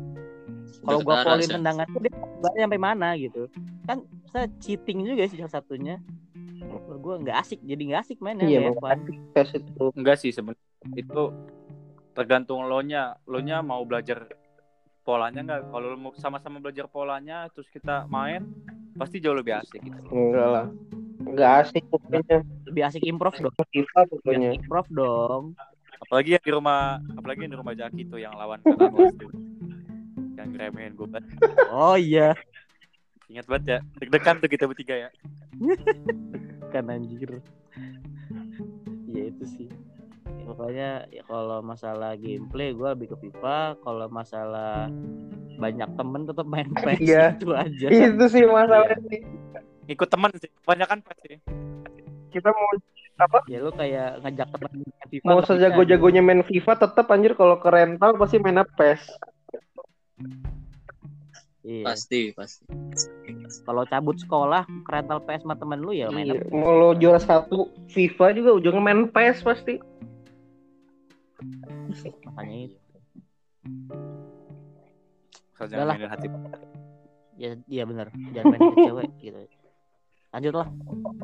Kalau 0.88 1.04
gua 1.04 1.20
polin 1.28 1.44
Sya. 1.44 1.60
tendangan 1.60 1.84
tuh 1.92 2.00
dia 2.08 2.12
sampai 2.64 2.80
mana 2.80 3.12
gitu. 3.20 3.52
Kan 3.84 4.08
saya 4.32 4.48
cheating 4.64 5.04
juga 5.04 5.28
sih 5.28 5.36
salah 5.36 5.60
satunya. 5.60 6.00
Gua 7.04 7.20
nggak 7.20 7.36
asik, 7.36 7.60
jadi 7.60 7.82
nggak 7.84 8.00
asik 8.00 8.18
mainnya. 8.24 8.48
Iya, 8.48 8.72
fun. 8.80 8.98
PES 9.36 9.60
itu. 9.60 9.84
Enggak 9.92 10.16
sih 10.16 10.32
sebenarnya 10.32 10.72
itu 10.96 11.22
tergantung 12.12 12.64
lo 12.64 12.80
nya. 12.84 13.16
Lo 13.26 13.40
nya 13.42 13.60
mau 13.60 13.82
belajar 13.84 14.28
polanya 15.02 15.40
nggak? 15.42 15.60
Kalau 15.68 15.86
lo 15.92 15.96
mau 15.98 16.12
sama-sama 16.16 16.62
belajar 16.62 16.86
polanya 16.86 17.48
terus 17.50 17.66
kita 17.72 18.06
main 18.06 18.46
pasti 18.96 19.18
jauh 19.18 19.36
lebih 19.36 19.58
asik 19.58 19.82
gitu. 19.82 20.00
Enggak 20.12 20.48
lah. 20.48 20.66
Enggak 21.24 21.50
asik 21.66 21.84
pokoknya. 21.88 22.44
Lebih 22.68 22.82
asik 22.86 23.02
improv 23.04 23.34
dong. 23.36 23.54
FIFA 23.72 24.00
Lebih 24.06 24.12
pokoknya. 24.12 24.48
asik 24.52 24.58
improv 24.62 24.86
dong. 24.92 25.44
Apalagi 26.02 26.30
yang 26.36 26.44
di 26.44 26.52
rumah 26.52 26.80
apalagi 27.14 27.38
yang 27.46 27.52
di 27.54 27.58
rumah 27.58 27.74
Jaki 27.78 28.02
tuh 28.10 28.18
yang 28.20 28.34
lawan 28.36 28.58
kelas 28.62 29.12
tuh. 29.16 29.32
Yang 30.36 30.48
ngeremehin 30.56 30.92
gue 30.98 31.08
banget. 31.08 31.24
Oh 31.70 31.96
iya. 31.96 32.34
Ingat 33.32 33.46
banget 33.48 33.64
ya. 33.64 33.78
Deg-degan 34.02 34.36
tuh 34.42 34.50
kita 34.50 34.64
bertiga 34.68 35.08
ya. 35.08 35.10
kan 36.72 36.88
anjir 36.88 37.44
ya 39.12 39.28
itu 39.28 39.44
sih 39.44 39.68
pokoknya 40.42 40.90
ya 41.08 41.22
kalau 41.22 41.58
masalah 41.58 42.14
gameplay 42.14 42.70
gue 42.70 42.88
lebih 42.88 43.08
ke 43.08 43.16
FIFA 43.18 43.58
kalau 43.78 44.06
masalah 44.06 44.90
banyak 45.54 45.88
temen 45.92 46.22
tetap 46.24 46.44
main 46.44 46.68
PES 46.78 46.98
Iya. 46.98 47.24
itu 47.34 47.50
aja 47.50 47.86
Itu 47.88 48.24
sih 48.26 48.42
masalahnya. 48.44 49.18
Ikut 49.84 50.08
teman 50.08 50.30
sih. 50.34 50.50
Kebanyakan 50.58 51.02
pasti. 51.02 51.38
Kita 52.28 52.48
mau 52.48 52.70
ya 53.44 53.58
lu 53.58 53.70
kayak 53.70 54.18
ngajak 54.20 54.48
temen 54.50 54.70
main 54.72 55.06
FIFA 55.06 55.22
mau 55.22 55.32
nggak 55.32 55.44
bisa, 55.44 55.52
sejago-jagonya 55.54 56.20
main 56.20 56.42
FIFA 56.42 56.72
tetap 56.76 57.06
anjir 57.06 57.32
kalau 57.32 57.54
ke 57.56 57.68
rental 57.68 58.16
pasti 58.16 58.36
main 58.36 58.58
PES. 58.72 59.02
gitu. 59.52 59.80
iya 61.62 61.86
pasti 61.86 62.34
pasti 62.34 62.66
kalau 63.62 63.86
cabut 63.86 64.18
sekolah 64.18 64.66
ke 64.66 64.90
rental 64.90 65.22
PS 65.22 65.46
sama 65.46 65.54
temen 65.54 65.78
lu 65.78 65.94
ya 65.94 66.10
main 66.10 66.26
Iya. 66.26 66.42
Mau 66.50 66.72
lo 66.72 66.88
juara 66.92 67.22
satu 67.22 67.70
FIFA 67.86 68.34
juga 68.34 68.50
ujungnya 68.52 68.82
main 68.82 69.06
PES 69.06 69.46
pasti. 69.46 69.78
Makanya 72.26 72.56
itu. 72.68 72.76
Udah 75.56 75.66
jangan 75.70 75.86
mainin 75.94 76.10
hati. 76.10 76.26
ya 77.38 77.56
iya 77.64 77.82
bener 77.88 78.12
jangan 78.34 78.50
main 78.54 78.60
ke 78.60 78.76
cewek 78.82 79.10
gitu. 79.22 79.40
Lanjut 80.32 80.54
lah. 80.56 80.68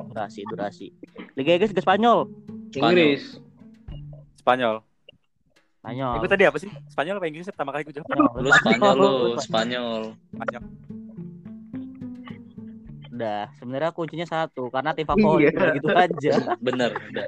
Durasi 0.08 0.40
durasi. 0.46 0.86
Liga 1.34 1.56
Inggris 1.56 1.72
ke 1.72 1.80
Spanyol. 1.80 2.28
Inggris. 2.72 3.40
Spanyol. 4.38 4.84
Spanyol. 5.80 6.12
Itu 6.20 6.26
tadi 6.28 6.44
apa 6.44 6.58
sih? 6.60 6.70
Spanyol 6.92 7.16
apa 7.16 7.26
Inggris? 7.26 7.48
Pertama 7.48 7.70
kali 7.72 7.82
gue 7.88 7.94
jawab? 7.96 8.08
lu 8.38 8.50
Spanyol 8.52 8.94
lu. 8.94 9.10
Spanyol 9.40 10.00
Spanyol. 10.32 10.64
udah 13.18 13.50
sebenarnya 13.58 13.90
kuncinya 13.90 14.22
satu 14.30 14.70
karena 14.70 14.94
tim 14.94 15.02
favorit 15.02 15.50
Iya. 15.50 15.74
gitu 15.74 15.90
aja. 15.90 16.32
Bener 16.62 16.94
udah 16.94 17.26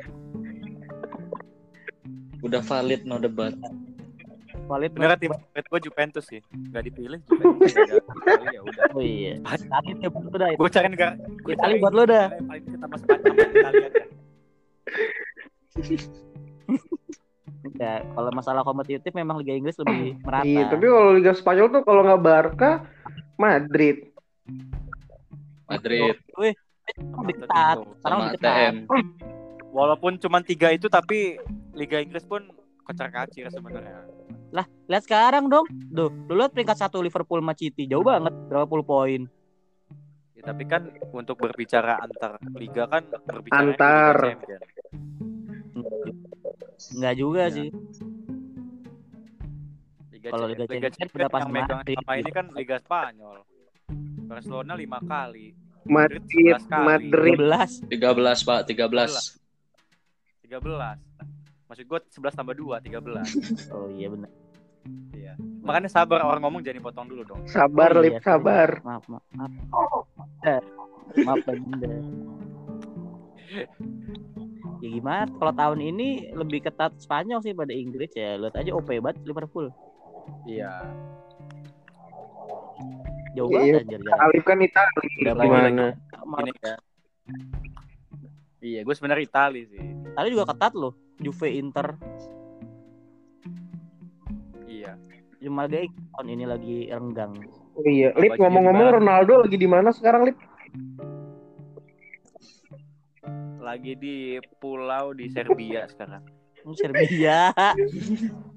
udah 2.41 2.61
valid 2.65 3.05
no 3.05 3.21
debat 3.21 3.53
valid 4.71 4.95
Bener 4.95 5.19
tim 5.19 5.35
favorit 5.35 5.67
gue 5.67 5.81
Juventus 5.91 6.25
sih. 6.31 6.39
Gak 6.71 6.87
dipilih 6.87 7.19
Juventus 7.27 7.75
ya 7.75 8.63
udah. 8.63 8.95
Oh 8.95 9.03
iya. 9.03 9.35
Itali 9.43 9.99
ya 9.99 10.09
buat 10.15 10.31
lu 10.31 10.37
dah. 10.39 10.49
Gue 10.55 10.71
cari 10.71 10.87
negara 10.87 11.19
gue 11.19 11.53
Itali 11.59 11.75
buat 11.83 11.95
lu 11.95 12.07
dah. 12.07 12.31
Paling. 12.47 12.63
Ya, 17.81 18.05
kalau 18.13 18.31
masalah 18.33 18.61
kompetitif 18.65 19.13
memang 19.13 19.41
Liga 19.41 19.57
Inggris 19.57 19.77
lebih 19.81 20.21
merata. 20.21 20.45
Iya, 20.45 20.69
tapi 20.69 20.85
kalau 20.85 21.17
Liga 21.17 21.33
Spanyol 21.33 21.69
tuh 21.73 21.83
kalau 21.85 22.05
nggak 22.05 22.21
Barca, 22.21 22.85
Madrid. 23.41 24.13
Madrid 25.65 26.17
Wih, 26.37 26.53
lebih 26.99 27.35
ketat. 27.41 27.77
Sekarang 28.01 28.85
Walaupun 29.71 30.19
cuma 30.19 30.43
tiga 30.43 30.75
itu 30.75 30.91
tapi 30.91 31.39
Liga 31.73 31.99
Inggris 31.99 32.23
pun 32.23 32.51
kocar 32.81 33.09
kacir 33.09 33.47
sebenarnya. 33.49 34.03
Lah, 34.51 34.67
lihat 34.85 35.05
sekarang 35.05 35.47
dong. 35.47 35.67
Duh, 35.71 36.11
lu 36.27 36.35
lihat 36.37 36.51
peringkat 36.51 36.77
satu 36.77 36.99
Liverpool 36.99 37.39
sama 37.39 37.55
City 37.55 37.87
jauh 37.87 38.03
banget, 38.03 38.35
berapa 38.47 38.67
puluh 38.67 38.83
poin. 38.83 39.23
Ya, 40.33 40.43
tapi 40.47 40.65
kan 40.65 40.83
untuk 41.13 41.37
berbicara 41.37 42.01
antar 42.01 42.41
liga 42.55 42.89
kan 42.89 43.05
berbicara 43.23 43.61
Antar. 43.61 44.17
Enggak 46.91 47.15
juga 47.15 47.43
Iya. 47.45 47.55
sih. 47.55 47.69
Liga, 50.11 50.29
Kalau 50.33 50.47
Liga, 50.49 50.65
Liga 50.65 50.75
Liga 50.75 50.89
Champions 50.89 50.97
Champions 50.97 51.21
udah 51.21 51.29
pas 51.31 51.45
Madrid. 51.47 51.97
sama 52.01 52.13
ini 52.17 52.31
kan 52.31 52.47
Liga 52.53 52.77
Spanyol. 52.79 53.39
Barcelona 54.25 54.73
lima 54.75 54.99
kali, 55.03 55.53
Madrid, 55.83 56.23
11 56.57 56.65
kali. 56.65 56.87
Madrid. 56.87 57.35
12. 57.37 57.71
13 57.91 58.41
pak 58.41 58.61
13 58.65 59.37
13. 60.43 60.97
Maksud 61.71 61.87
gue 61.87 61.99
11 62.11 62.35
tambah 62.35 62.51
2, 62.53 62.83
13. 62.83 63.71
Oh 63.75 63.87
iya 63.89 64.11
benar. 64.11 64.31
Iya. 65.13 65.33
Makanya 65.63 65.87
sabar 65.87 66.21
orang 66.21 66.43
ngomong 66.43 66.61
jadi 66.61 66.83
potong 66.83 67.07
dulu 67.07 67.23
dong. 67.23 67.41
Sabar, 67.47 67.95
Oh, 67.95 68.03
Lip, 68.03 68.19
iya. 68.19 68.21
sabar. 68.21 68.83
Maaf, 68.83 69.05
maaf, 69.07 69.25
maaf. 69.31 69.53
Eh, 70.43 70.61
maaf 71.23 71.39
Bunda. 71.47 71.91
Ya 74.81 74.89
gimana? 74.89 75.29
Kalau 75.29 75.53
tahun 75.53 75.81
ini 75.85 76.09
lebih 76.33 76.65
ketat 76.65 76.97
Spanyol 76.97 77.39
sih 77.39 77.53
pada 77.53 77.71
Inggris 77.71 78.11
ya. 78.13 78.35
Lihat 78.35 78.57
aja 78.57 78.71
OP 78.73 78.89
banget 78.99 79.21
Liverpool. 79.23 79.69
Iya. 80.45 80.73
Jauh 83.31 83.47
Iya. 83.47 83.55
banget 83.55 83.75
anjir 83.85 84.01
jarak. 84.01 84.19
Alif 84.19 84.43
kan 84.43 84.59
Itali. 84.59 85.09
Gimana? 85.21 85.87
Kan. 86.57 86.79
Iya, 88.61 88.81
gue 88.83 88.95
sebenarnya 88.97 89.25
Itali 89.25 89.63
sih. 89.67 89.85
Tadi 90.11 90.29
juga 90.33 90.49
ketat 90.49 90.73
loh. 90.73 90.97
Juve 91.21 91.49
Inter 91.53 91.95
Iya. 94.65 94.97
cuma 95.41 95.65
gak 95.65 95.89
tahun 96.15 96.29
ini 96.31 96.45
lagi 96.45 96.77
renggang. 96.89 97.33
Oh, 97.73 97.85
iya. 97.85 98.13
Lip 98.15 98.37
ngomong-ngomong? 98.37 99.01
Ronaldo 99.01 99.45
lagi 99.45 99.57
di 99.57 99.65
mana 99.65 99.89
sekarang, 99.89 100.29
Lip? 100.29 100.37
Lagi 103.59 103.93
di 103.95 104.17
pulau 104.57 105.13
di 105.13 105.29
Serbia 105.29 105.85
sekarang. 105.93 106.25
Hmm, 106.61 106.77
Serbia. 106.77 107.53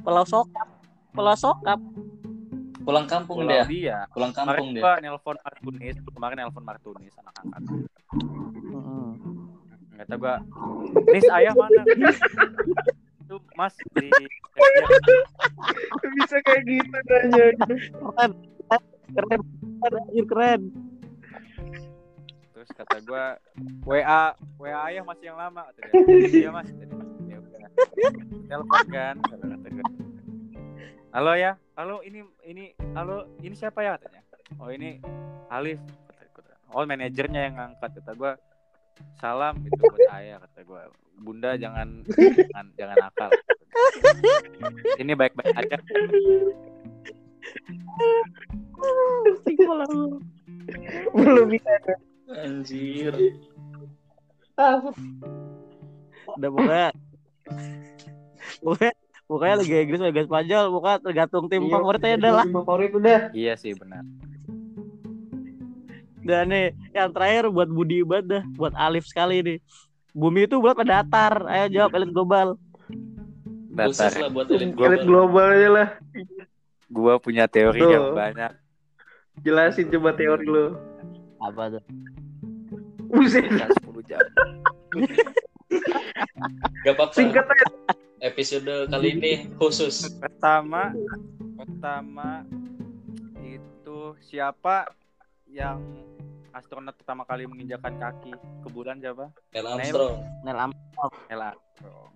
Pulau 0.03 0.23
Sokap. 0.23 0.67
Pulau 1.11 1.35
Sokap. 1.35 1.79
Pulang 2.83 3.07
kampung 3.07 3.47
Pulau 3.47 3.47
dia. 3.49 3.63
dia. 3.63 3.97
Pulang 4.11 4.35
Kemarin 4.35 4.47
kampung 4.59 4.69
dia. 4.75 4.83
gua 4.83 4.93
nelpon 4.99 5.37
Martunis, 5.39 5.95
kemarin 6.03 6.35
nelpon 6.37 6.63
Martunis 6.63 7.13
anak 7.15 7.35
angkat. 7.39 7.63
Mm-mm. 9.93 10.01
Kata 10.01 10.13
gua, 10.17 10.35
"Nis 11.13 11.29
ayah 11.29 11.53
mana?" 11.53 11.81
Itu 13.21 13.37
Mas 13.53 13.77
di. 13.93 14.09
Bisa 16.17 16.37
kayak 16.41 16.61
gitu 16.65 16.97
nanya. 17.09 17.45
Keren. 17.93 18.31
Keren. 19.13 19.41
Keren. 19.81 20.03
keren. 20.25 20.61
Terus 22.53 22.69
kata 22.73 22.97
gua, 23.05 23.37
"WA 23.85 24.33
WA 24.57 24.79
ayah 24.89 25.03
masih 25.05 25.29
yang 25.29 25.37
lama." 25.37 25.69
Kata 25.69 25.79
dia. 25.93 26.49
Iya, 26.49 26.49
Mas. 26.49 26.69
Ya 27.29 27.37
udah. 27.37 27.69
Telepon 28.49 28.85
kan, 28.89 29.15
kata 29.21 29.45
kata 29.45 29.67
gua. 29.69 29.85
Halo 31.13 31.37
ya, 31.37 31.53
halo 31.77 32.01
ini 32.01 32.25
ini 32.41 32.73
halo 32.97 33.29
ini 33.45 33.53
siapa 33.53 33.85
ya 33.85 34.01
katanya? 34.01 34.25
Oh 34.57 34.73
ini 34.73 34.97
Alif. 35.53 35.77
Oh 36.73 36.81
manajernya 36.81 37.53
yang 37.53 37.55
ngangkat 37.61 38.01
kata 38.01 38.11
gua. 38.17 38.33
Salam 39.17 39.55
itu 39.63 39.81
buat 39.91 40.09
ayah 40.15 40.37
kata 40.43 40.61
gua. 40.65 40.89
Bunda 41.13 41.55
jangan 41.55 42.03
jangan 42.09 42.65
jangan 42.75 42.97
nakal. 42.99 43.29
Ini 44.99 45.13
baik-baik 45.13 45.55
aja. 45.55 45.77
Single 49.45 49.79
aku. 49.85 50.01
Belum 51.13 51.47
bisa. 51.47 51.71
Anjir. 52.33 53.13
Udah 56.33 56.49
pokoknya 56.49 56.89
pokoknya 58.63 58.91
pokoknya 59.29 59.55
Liga 59.61 59.77
Inggris 59.85 60.01
Liga 60.01 60.23
Spanyol 60.25 60.63
pokoknya 60.73 60.97
tergantung 61.03 61.45
tim 61.49 61.61
Iya, 61.67 61.71
favoritnya 61.77 62.15
udah 62.19 62.31
lah. 62.33 62.45
Favorit 62.49 62.91
udah. 62.93 63.19
Iya 63.33 63.53
sih 63.57 63.73
benar. 63.77 64.03
Dan 66.23 66.49
nih 66.49 66.65
yang 66.95 67.11
terakhir 67.11 67.51
buat 67.51 67.67
Budi 67.67 67.99
banget 68.01 68.25
dah, 68.27 68.43
buat 68.55 68.73
Alif 68.73 69.05
sekali 69.05 69.43
nih. 69.43 69.59
Bumi 70.13 70.45
itu 70.45 70.55
bulat 70.57 70.77
pada 70.77 71.01
datar. 71.01 71.33
Ayo 71.49 71.65
jawab 71.73 71.91
elit 71.97 72.11
global. 72.13 72.47
Khusus 73.73 73.97
Datar. 73.97 74.11
lah 74.21 74.29
buat 74.29 74.47
elit 74.47 74.71
Elit 74.71 75.03
global. 75.03 75.03
global 75.03 75.47
aja 75.49 75.69
lah. 75.69 75.87
Gua 76.87 77.13
punya 77.17 77.49
teori 77.49 77.81
Tuh. 77.81 77.89
yang 77.89 78.07
banyak. 78.13 78.51
Jelasin 79.41 79.89
coba 79.89 80.13
teori 80.13 80.45
lu. 80.45 80.77
Apa 81.41 81.73
tuh? 81.73 81.83
Buset. 83.09 83.49
Bisa 83.49 83.65
10 83.81 84.01
jam. 84.05 84.21
Gak 86.85 86.93
apa-apa. 86.93 87.13
Singkat 87.17 87.45
aja. 87.45 87.65
Episode 88.23 88.87
kali 88.87 89.19
ini 89.19 89.33
khusus. 89.57 90.07
Pertama, 90.15 90.93
pertama 91.57 92.45
itu 93.41 94.15
siapa 94.23 94.87
yang 95.53 95.77
astronot 96.49 96.97
pertama 96.97 97.21
kali 97.29 97.45
menginjakan 97.45 97.93
kaki 98.01 98.33
ke 98.33 98.67
bulan 98.73 98.97
siapa? 98.97 99.29
Neil 99.53 99.67
Armstrong. 99.69 100.17
Neil 100.41 100.57
Am 100.57 100.71
Neil 101.29 101.41
Armstrong. 101.53 102.09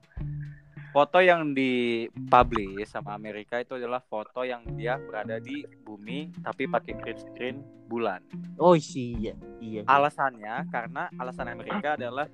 Foto 0.89 1.21
yang 1.21 1.53
dipublish 1.53 2.89
sama 2.89 3.13
Amerika 3.13 3.61
itu 3.61 3.77
adalah 3.77 4.01
foto 4.01 4.41
yang 4.41 4.65
dia 4.73 4.97
berada 4.97 5.37
di 5.37 5.61
bumi 5.85 6.33
tapi 6.41 6.65
pakai 6.65 6.97
green 6.97 7.19
screen 7.21 7.55
bulan. 7.85 8.25
Oh 8.57 8.73
iya, 8.73 9.37
iya. 9.61 9.85
Alasannya 9.85 10.65
karena 10.73 11.13
alasan 11.21 11.53
Amerika 11.53 11.93
adalah 11.93 12.25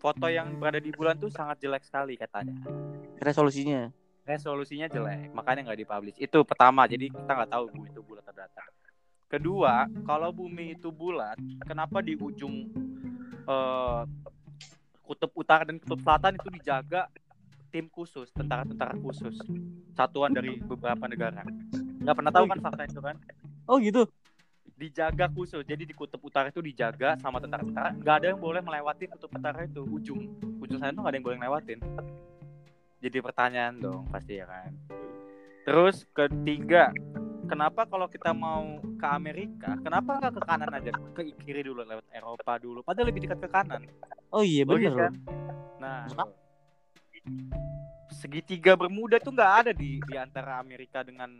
foto 0.00 0.32
yang 0.32 0.56
berada 0.56 0.80
di 0.80 0.88
bulan 0.88 1.20
tuh 1.20 1.28
sangat 1.28 1.60
jelek 1.60 1.84
sekali 1.84 2.16
katanya. 2.16 2.56
Resolusinya. 3.20 3.92
resolusinya 4.26 4.90
jelek 4.90 5.30
makanya 5.30 5.70
nggak 5.70 5.86
dipublish 5.86 6.18
itu 6.18 6.42
pertama 6.42 6.82
jadi 6.90 7.14
kita 7.14 7.30
nggak 7.30 7.46
tahu 7.46 7.70
bumi 7.70 7.94
itu 7.94 8.02
bulat 8.02 8.26
atau 8.26 8.34
datar 8.34 8.66
kedua 9.26 9.90
kalau 10.06 10.30
bumi 10.30 10.78
itu 10.78 10.90
bulat 10.94 11.38
kenapa 11.66 11.98
di 12.02 12.14
ujung 12.14 12.70
eh, 13.46 14.02
kutub 15.02 15.30
utara 15.34 15.66
dan 15.66 15.78
kutub 15.82 16.02
selatan 16.02 16.38
itu 16.38 16.48
dijaga 16.50 17.10
tim 17.70 17.90
khusus 17.90 18.30
tentara-tentara 18.32 18.94
khusus? 19.02 19.36
Satuan 19.92 20.32
dari 20.32 20.56
beberapa 20.62 21.04
negara. 21.10 21.44
Nggak 22.00 22.14
pernah 22.16 22.32
tahu 22.32 22.44
kan 22.48 22.58
fakta 22.62 22.82
itu 22.86 23.00
kan? 23.02 23.16
Oh 23.66 23.78
gitu. 23.82 24.06
dijaga 24.76 25.24
khusus 25.32 25.64
jadi 25.64 25.88
di 25.88 25.96
kutub 25.96 26.20
utara 26.20 26.52
itu 26.52 26.60
dijaga 26.60 27.16
sama 27.16 27.40
tentara-tentara. 27.40 27.96
Nggak 27.96 28.14
ada 28.20 28.26
yang 28.32 28.40
boleh 28.40 28.60
melewati 28.60 29.08
kutub 29.08 29.32
utara 29.32 29.64
itu 29.64 29.80
ujung. 29.88 30.36
Ujung 30.60 30.76
sana 30.76 30.92
itu 30.92 31.00
nggak 31.00 31.12
ada 31.12 31.16
yang 31.16 31.26
boleh 31.26 31.40
lewatin 31.40 31.80
jadi 33.06 33.22
pertanyaan 33.22 33.78
dong 33.78 34.02
pasti 34.08 34.40
ya 34.40 34.46
kan? 34.48 34.72
Terus 35.62 36.06
ketiga 36.10 36.90
kenapa 37.46 37.86
kalau 37.86 38.06
kita 38.06 38.30
mau 38.30 38.62
ke 38.98 39.06
Amerika 39.06 39.78
kenapa 39.80 40.18
nggak 40.18 40.32
ke 40.34 40.42
kanan 40.42 40.70
aja 40.70 40.90
ke 41.14 41.22
kiri 41.40 41.62
dulu 41.62 41.82
lewat 41.82 42.06
Eropa 42.10 42.58
dulu 42.58 42.82
padahal 42.82 43.08
lebih 43.08 43.24
dekat 43.24 43.38
ke 43.42 43.48
kanan 43.48 43.82
Oh 44.30 44.42
iya 44.42 44.66
Logis 44.66 44.90
bener. 44.90 45.08
kan? 45.08 45.12
nah 45.78 46.04
segitiga 48.10 48.74
bermuda 48.74 49.16
itu 49.16 49.30
nggak 49.30 49.52
ada 49.64 49.70
di 49.72 50.00
di 50.02 50.14
antara 50.16 50.58
Amerika 50.58 51.02
dengan 51.02 51.36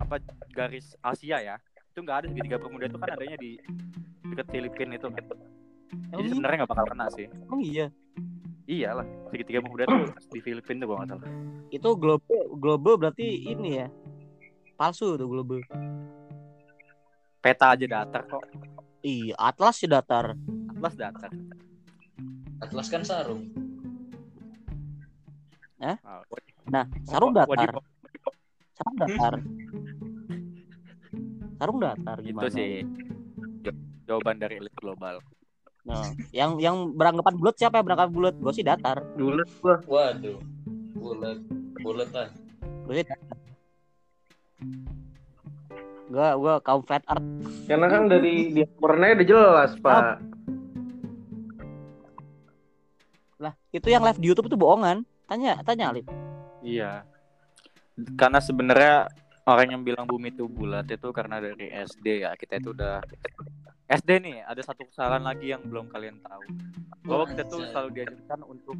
apa 0.00 0.18
garis 0.50 0.96
Asia 1.00 1.38
ya 1.38 1.56
itu 1.86 1.98
nggak 2.00 2.18
ada 2.18 2.26
segitiga 2.28 2.56
bermuda 2.56 2.88
itu 2.88 2.98
kan 2.98 3.08
adanya 3.12 3.36
di 3.36 3.58
dekat 4.26 4.46
Filipina 4.50 4.94
itu 4.96 5.08
Oh, 6.10 6.18
jadi 6.18 6.26
iya? 6.26 6.32
sebenarnya 6.34 6.56
nggak 6.62 6.72
bakal 6.72 6.86
kena 6.90 7.06
sih 7.14 7.26
Oh 7.46 7.60
iya. 7.62 7.86
iyalah 8.66 9.06
segitiga 9.30 9.62
bermuda 9.62 9.86
tuh 9.86 10.02
di 10.34 10.40
Filipina 10.42 10.82
tuh 10.82 10.88
nggak 10.92 11.08
salah 11.08 11.30
Itu 11.70 11.94
global 11.94 12.42
global 12.58 12.94
berarti 12.96 13.26
ini 13.44 13.78
ya. 13.78 13.86
Palsu 14.76 15.16
tuh 15.16 15.24
global. 15.24 15.60
peta 17.40 17.72
aja 17.72 17.86
datar 17.86 18.26
kok 18.26 18.42
Iya, 19.00 19.38
Atlas 19.38 19.78
sih 19.78 19.86
datar. 19.86 20.34
atlas 20.68 20.94
datar 20.94 21.30
Atlas 22.58 22.86
kan 22.88 23.02
sarung. 23.02 23.46
Oh, 25.78 26.20
Nah, 26.66 26.84
sarung 27.06 27.30
datar. 27.30 27.70
Sarung 28.74 28.96
datar. 28.98 29.34
Sarung 31.56 31.78
datar 31.78 32.16
itu 32.18 32.26
gimana? 32.26 32.50
sih 32.50 32.82
Ja- 33.62 33.78
jawaban 34.04 34.36
dari 34.36 34.58
elit 34.58 34.74
global 34.74 35.22
Nah, 35.86 36.02
yang 36.34 36.58
yang 36.58 36.76
beranggapan 36.92 37.38
bulat 37.38 37.54
siapa 37.54 37.78
yang 37.78 37.86
beranggapan 37.86 38.10
bulat? 38.12 38.34
Gue 38.36 38.52
sih 38.52 38.66
datar. 38.66 39.06
Dulu 39.14 39.38
gua. 39.62 39.78
Waduh. 39.86 40.42
Bulat. 40.98 41.38
Bulat 41.78 42.10
lah. 42.10 42.28
Gue 42.82 42.94
sih 42.98 43.06
datar. 43.06 43.38
Gue 46.06 46.28
gue 46.38 46.54
kaum 46.62 46.82
flat 46.86 47.02
art. 47.10 47.24
Karena 47.66 47.86
kan 47.90 48.06
dari 48.06 48.54
dia 48.54 48.66
warnanya 48.78 49.20
udah 49.20 49.28
jelas, 49.28 49.70
Pak. 49.82 50.02
Lah, 53.36 53.52
itu 53.74 53.88
yang 53.92 54.00
live 54.00 54.20
di 54.22 54.26
YouTube 54.32 54.48
itu 54.48 54.56
bohongan. 54.56 55.04
Tanya, 55.26 55.58
tanya 55.66 55.90
Alif. 55.90 56.06
iya 56.62 57.02
karena 58.14 58.38
sebenarnya 58.42 59.08
orang 59.48 59.78
yang 59.78 59.82
bilang 59.82 60.04
bumi 60.04 60.34
itu 60.34 60.44
bulat 60.46 60.84
itu 60.90 61.08
karena 61.14 61.40
dari 61.40 61.72
SD 61.72 62.26
ya 62.26 62.36
kita 62.36 62.60
itu 62.60 62.76
udah 62.76 63.00
SD 63.88 64.10
nih 64.20 64.36
ada 64.44 64.60
satu 64.60 64.84
kesalahan 64.84 65.24
lagi 65.24 65.54
yang 65.54 65.62
belum 65.64 65.88
kalian 65.88 66.20
tahu 66.20 66.42
bahwa 67.06 67.24
kita 67.30 67.46
tuh 67.46 67.64
selalu 67.70 68.02
diajarkan 68.02 68.40
untuk 68.44 68.76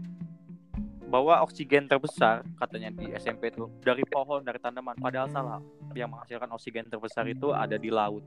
bahwa 1.06 1.38
oksigen 1.46 1.86
terbesar 1.86 2.42
katanya 2.58 2.90
di 2.90 3.14
SMP 3.14 3.54
tuh 3.54 3.70
dari 3.82 4.02
pohon 4.02 4.42
dari 4.42 4.58
tanaman 4.58 4.98
padahal 4.98 5.30
salah 5.30 5.60
yang 5.94 6.10
menghasilkan 6.10 6.50
oksigen 6.50 6.90
terbesar 6.90 7.24
itu 7.30 7.54
ada 7.54 7.78
di 7.78 7.88
laut 7.94 8.26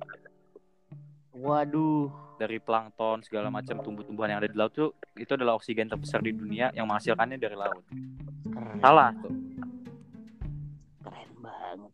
Waduh. 1.35 2.11
dari 2.39 2.59
plankton 2.59 3.23
segala 3.23 3.51
macam 3.51 3.83
tumbuh-tumbuhan 3.83 4.31
yang 4.31 4.39
ada 4.43 4.49
di 4.51 4.57
laut 4.57 4.71
tuh 4.71 4.95
itu 5.19 5.31
adalah 5.35 5.59
oksigen 5.59 5.91
terbesar 5.91 6.23
di 6.23 6.31
dunia 6.31 6.71
yang 6.71 6.87
menghasilkannya 6.87 7.35
dari 7.35 7.55
laut 7.55 7.83
Keren. 8.49 8.77
Salah 8.81 9.09
tuh. 9.21 9.33
Keren 11.05 11.31
banget. 11.39 11.93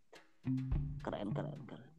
Keren 1.03 1.27
keren 1.33 1.59
keren. 1.67 1.89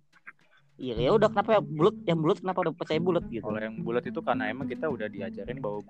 Iya 0.77 0.95
ya 1.09 1.11
udah 1.17 1.29
kenapa 1.33 1.57
ya 1.57 1.61
bulat 1.65 1.97
yang 2.05 2.19
bulat 2.21 2.39
kenapa 2.45 2.59
udah 2.69 2.75
percaya 2.77 3.01
bulat 3.01 3.25
gitu. 3.33 3.45
Kalau 3.45 3.61
yang 3.61 3.77
bulat 3.81 4.05
itu 4.05 4.21
karena 4.21 4.45
emang 4.53 4.69
kita 4.69 4.87
udah 4.89 5.09
diajarin 5.09 5.59
bahwa 5.61 5.81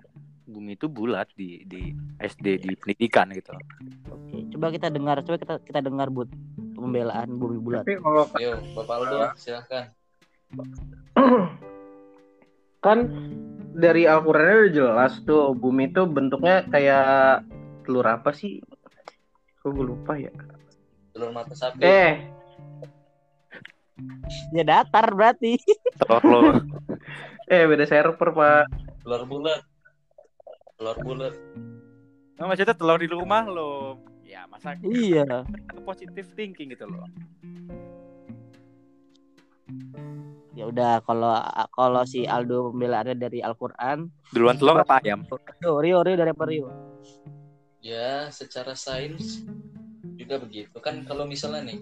bumi 0.47 0.79
itu 0.79 0.87
bulat 0.87 1.27
di 1.35 1.67
di 1.67 1.91
SD 2.23 2.63
di 2.63 2.71
pendidikan 2.79 3.27
gitu. 3.35 3.51
Oke, 4.07 4.47
coba 4.55 4.71
kita 4.71 4.87
dengar, 4.87 5.19
coba 5.21 5.37
kita 5.37 5.53
kita 5.67 5.79
dengar 5.83 6.07
buat 6.07 6.31
pembelaan 6.73 7.35
bumi 7.35 7.59
bulat. 7.59 7.83
Tapi 7.83 7.99
kalau 7.99 8.23
Yo, 8.39 8.55
Bapak 8.73 8.95
Aldo, 9.03 9.17
silahkan. 9.35 9.91
kan 12.85 12.97
dari 13.75 14.07
Al-Qur'annya 14.07 14.55
udah 14.57 14.71
jelas 14.71 15.13
tuh 15.27 15.51
bumi 15.51 15.91
itu 15.91 16.07
bentuknya 16.07 16.63
kayak 16.71 17.43
telur 17.83 18.07
apa 18.07 18.31
sih? 18.31 18.63
Kok 19.59 19.69
gue 19.75 19.85
lupa 19.85 20.15
ya. 20.15 20.31
Telur 21.11 21.35
mata 21.35 21.51
sapi. 21.51 21.83
Eh, 21.83 22.15
Ya 24.53 24.61
datar 24.61 25.09
berarti. 25.09 25.57
Telur 25.97 26.61
eh 27.53 27.63
beda 27.65 27.85
server, 27.89 28.29
Pak. 28.29 28.63
Telur 29.01 29.23
bulat. 29.25 29.61
Telur 30.77 30.97
bulat. 31.01 31.33
Nah, 32.37 32.45
maksudnya 32.45 32.77
telur 32.77 33.01
di 33.01 33.09
rumah 33.09 33.41
lo. 33.49 33.97
Ya 34.21 34.45
masa 34.45 34.77
iya. 34.85 35.25
positive 35.81 36.29
thinking 36.37 36.69
gitu 36.77 36.85
loh. 36.85 37.09
Ya 40.53 40.69
udah 40.69 41.01
kalau 41.01 41.33
kalau 41.73 42.01
si 42.05 42.29
Aldo 42.29 42.69
pembelaannya 42.69 43.17
dari 43.17 43.41
Al-Qur'an, 43.41 44.09
Duluan 44.29 44.57
telur 44.57 44.77
apa 44.77 45.01
ayam? 45.01 45.25
Rio, 45.61 45.81
Rio, 45.81 45.97
Rio 46.05 46.15
dari 46.17 46.29
apa 46.29 46.45
Rio? 46.45 46.67
Ya, 47.81 48.29
secara 48.29 48.77
sains 48.77 49.45
juga 50.17 50.37
begitu. 50.41 50.77
Kan 50.77 51.05
kalau 51.09 51.25
misalnya 51.25 51.73
nih 51.73 51.79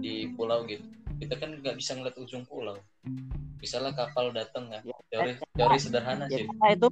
di 0.00 0.14
pulau 0.36 0.68
gitu, 0.68 0.84
kita 1.16 1.40
kan 1.40 1.56
nggak 1.64 1.76
bisa 1.80 1.96
ngeliat 1.96 2.16
ujung 2.20 2.44
pulau. 2.44 2.76
Misalnya 3.60 3.96
kapal 3.96 4.32
datang 4.36 4.68
ya, 4.68 4.84
teori 5.08 5.32
teori 5.56 5.78
sederhana 5.80 6.28
Ya 6.28 6.44
sih. 6.44 6.48
karena 6.48 6.68
itu 6.76 6.88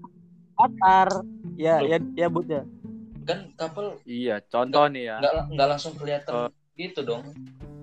datar. 0.57 1.09
Ya, 1.55 1.81
ya, 1.81 1.97
ya 2.15 2.27
Bud 2.27 2.49
ya. 2.49 2.63
Kan 3.23 3.55
kapal 3.55 3.99
Iya, 4.03 4.43
contoh 4.45 4.89
nih 4.89 5.07
ya. 5.07 5.17
nggak 5.21 5.35
nggak 5.53 5.69
langsung 5.69 5.95
kelihatan 5.95 6.51
gitu 6.75 7.01
dong. 7.03 7.23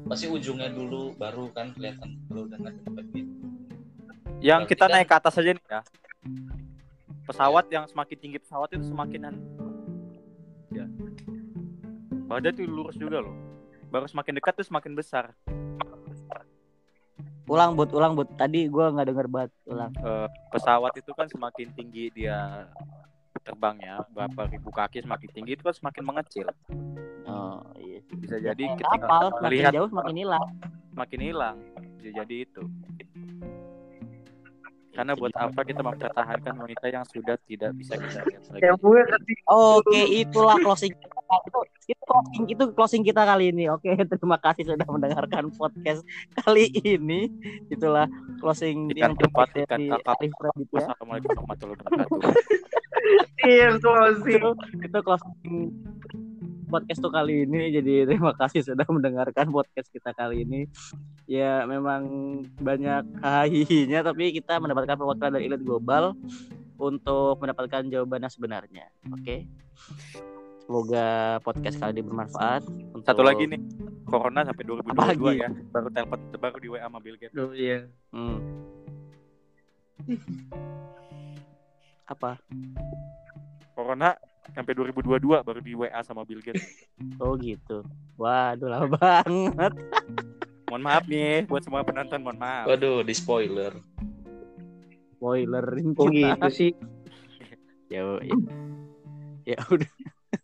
Pasti 0.03 0.26
ujungnya 0.26 0.67
dulu 0.67 1.13
baru 1.15 1.47
kan 1.49 1.72
kelihatan 1.72 2.17
udah 2.28 2.57
nggak 2.57 2.74
deket 2.82 3.05
gitu. 3.13 3.32
Yang 4.39 4.61
kita 4.67 4.84
Berarti 4.84 4.91
kan- 4.91 4.95
naik 4.95 5.07
ke 5.07 5.15
atas 5.15 5.34
aja 5.36 5.51
nih 5.51 5.65
ya. 5.65 5.82
Pesawat 7.24 7.65
yang 7.70 7.86
semakin 7.86 8.17
tinggi 8.17 8.38
pesawat 8.38 8.70
itu 8.74 8.86
semakin 8.86 9.22
an- 9.26 9.45
ya. 10.72 10.86
Badan 12.26 12.51
tuh 12.51 12.65
lurus 12.65 12.97
juga 12.97 13.22
loh. 13.22 13.36
Baru 13.89 14.05
semakin 14.05 14.34
dekat 14.36 14.53
tuh 14.55 14.65
semakin 14.65 14.93
besar. 14.93 15.34
Ulang 17.45 17.74
Bud, 17.74 17.89
ulang 17.91 18.13
Bud. 18.13 18.30
Tadi 18.36 18.70
gua 18.70 18.89
nggak 18.89 19.07
denger 19.09 19.28
banget. 19.28 19.51
Ulang. 19.65 19.89
Eh, 19.95 20.28
pesawat 20.49 20.93
itu 20.93 21.09
kan 21.11 21.26
semakin 21.26 21.74
tinggi 21.74 22.13
dia 22.13 22.70
terbangnya, 23.46 24.04
berapa 24.14 24.50
ribu 24.50 24.70
kaki 24.70 25.02
semakin 25.06 25.30
tinggi 25.34 25.52
itu 25.58 25.64
kan 25.66 25.76
semakin 25.76 26.04
mengecil. 26.06 26.48
Oh, 27.30 27.62
iya. 27.78 28.02
sih. 28.06 28.16
Bisa 28.18 28.42
jadi 28.42 28.58
Kayak 28.58 28.78
ketika 28.82 28.98
kapal 28.98 29.24
semakin 29.30 29.44
melihat 29.46 29.72
jauh 29.74 29.90
semakin 29.90 30.16
hilang. 30.18 30.46
semakin 30.94 31.20
hilang. 31.22 31.58
Bisa 32.02 32.10
jadi 32.24 32.36
itu. 32.46 32.64
Karena 35.00 35.14
buat 35.16 35.32
apa 35.38 35.62
kita 35.64 35.80
mempertahankan 35.80 36.54
wanita 36.60 36.86
yang 36.92 37.06
sudah 37.08 37.40
tidak 37.48 37.72
bisa 37.80 37.96
kita 37.96 38.20
lihat 38.28 38.44
lagi? 38.52 38.68
Oke, 39.48 40.02
itulah 40.12 40.60
closing 40.60 40.92
Itu, 41.30 41.60
itu 41.86 42.04
closing 42.10 42.44
itu 42.50 42.64
closing 42.74 43.04
kita 43.06 43.22
kali 43.22 43.54
ini. 43.54 43.70
Oke, 43.70 43.94
terima 44.18 44.38
kasih 44.42 44.66
sudah 44.66 44.88
mendengarkan 44.90 45.54
podcast 45.54 46.02
kali 46.42 46.74
ini. 46.74 47.30
Itulah 47.70 48.10
closing 48.42 48.90
Ikan 48.90 49.14
yang 49.14 49.14
ikan 49.14 49.50
dari. 49.70 49.88
Arif 49.94 50.34
Raditya. 50.42 50.74
Wassalamualaikum 50.74 51.30
warahmatullahi 51.38 51.78
wabarakatuh. 51.78 52.20
iya 53.54 53.68
closing. 53.78 54.42
Itu, 54.42 54.52
itu 54.82 55.00
closing 55.06 55.54
podcast 56.70 57.00
tuh 57.02 57.14
kali 57.14 57.46
ini. 57.46 57.62
Jadi 57.78 57.94
terima 58.10 58.34
kasih 58.34 58.66
sudah 58.66 58.86
mendengarkan 58.90 59.54
podcast 59.54 59.90
kita 59.94 60.10
kali 60.18 60.50
ini. 60.50 60.66
Ya 61.30 61.62
memang 61.70 62.02
banyak 62.58 63.22
hahihinya 63.22 64.02
tapi 64.02 64.34
kita 64.34 64.58
mendapatkan 64.58 64.98
perwakilan 64.98 65.38
dari 65.38 65.46
elit 65.46 65.62
global 65.62 66.18
untuk 66.80 67.38
mendapatkan 67.38 67.86
jawaban 67.86 68.26
yang 68.26 68.34
sebenarnya. 68.34 68.86
Oke. 69.14 69.46
Semoga 70.70 71.41
podcast 71.41 71.82
kali 71.82 71.97
ini 71.97 72.05
bermanfaat. 72.05 72.61
Untuk... 72.93 73.01
Satu 73.01 73.26
lagi 73.26 73.49
nih, 73.49 73.57
corona 74.05 74.45
sampai 74.45 74.70
2022 74.70 74.93
Apalagi? 74.93 75.41
ya. 75.41 75.49
Baru 75.74 75.89
telepon 75.89 76.20
baru 76.38 76.57
di 76.61 76.70
WA 76.70 76.86
sama 76.86 76.99
Bill 77.01 77.17
Gates. 77.17 77.34
Duh, 77.34 77.49
iya. 77.57 77.89
Hmm. 78.13 78.38
Apa? 82.05 82.38
Corona 83.74 84.13
sampai 84.53 84.78
2022 84.78 85.41
baru 85.41 85.57
di 85.57 85.74
WA 85.74 85.99
sama 86.05 86.22
Bill 86.22 86.45
Gates. 86.45 86.86
Oh 87.17 87.34
gitu. 87.34 87.82
Waduh 88.22 88.70
lama 88.70 88.93
banget. 88.93 89.74
Mohon 90.70 90.84
maaf 90.86 91.03
nih 91.09 91.49
buat 91.49 91.65
semua 91.65 91.82
penonton, 91.82 92.22
mohon 92.22 92.38
maaf. 92.38 92.70
Waduh, 92.70 93.01
di 93.01 93.17
spoiler. 93.17 93.74
Spoilerin 95.17 95.97
Kok 95.97 96.13
kita. 96.13 96.38
gitu 96.38 96.49
sih? 96.53 96.72
ya 97.97 98.05
ya, 98.22 98.38
ya 99.49 99.57
udah 99.65 99.89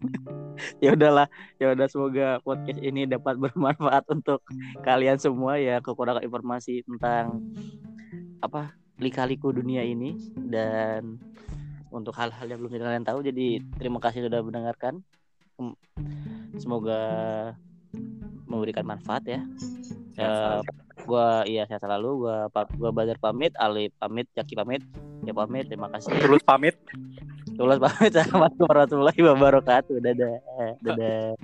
ya 0.83 0.95
udahlah 0.95 1.27
ya 1.59 1.75
udah 1.75 1.87
semoga 1.91 2.27
podcast 2.41 2.79
ini 2.79 3.03
dapat 3.05 3.35
bermanfaat 3.37 4.07
untuk 4.11 4.41
kalian 4.81 5.19
semua 5.19 5.59
ya 5.59 5.83
kekurangan 5.83 6.23
informasi 6.23 6.85
tentang 6.87 7.43
apa 8.39 8.75
lika-liku 8.99 9.51
dunia 9.51 9.83
ini. 9.83 10.15
Dan 10.35 11.19
untuk 11.91 12.15
hal-hal 12.19 12.45
yang 12.47 12.59
belum 12.59 12.71
kalian 12.75 13.07
tahu 13.07 13.23
jadi 13.23 13.63
terima 13.79 13.99
kasih 14.03 14.27
sudah 14.27 14.43
mendengarkan. 14.43 14.99
Em, 15.55 15.71
semoga 16.59 17.01
memberikan 18.45 18.85
manfaat 18.85 19.23
ya 19.27 19.41
Eh, 20.15 20.59
gua 21.03 21.43
iya 21.43 21.67
saya 21.67 21.75
selalu 21.83 22.23
gua 22.23 22.47
gua 22.79 22.91
Bazar 22.95 23.19
pamit 23.19 23.51
Ali 23.59 23.91
pamit 23.99 24.31
Jaki 24.31 24.55
pamit 24.55 24.79
ya 25.27 25.35
pamit 25.35 25.67
terima 25.67 25.91
kasih 25.91 26.15
Tulus 26.23 26.43
pamit. 26.47 26.75
Tulus 27.59 27.79
pamit 27.83 28.15
Assalamualaikum 28.15 28.63
warahmatullahi 28.63 29.21
wabarakatuh. 29.21 29.95
Dadah. 29.99 30.35
Dadah. 30.79 31.35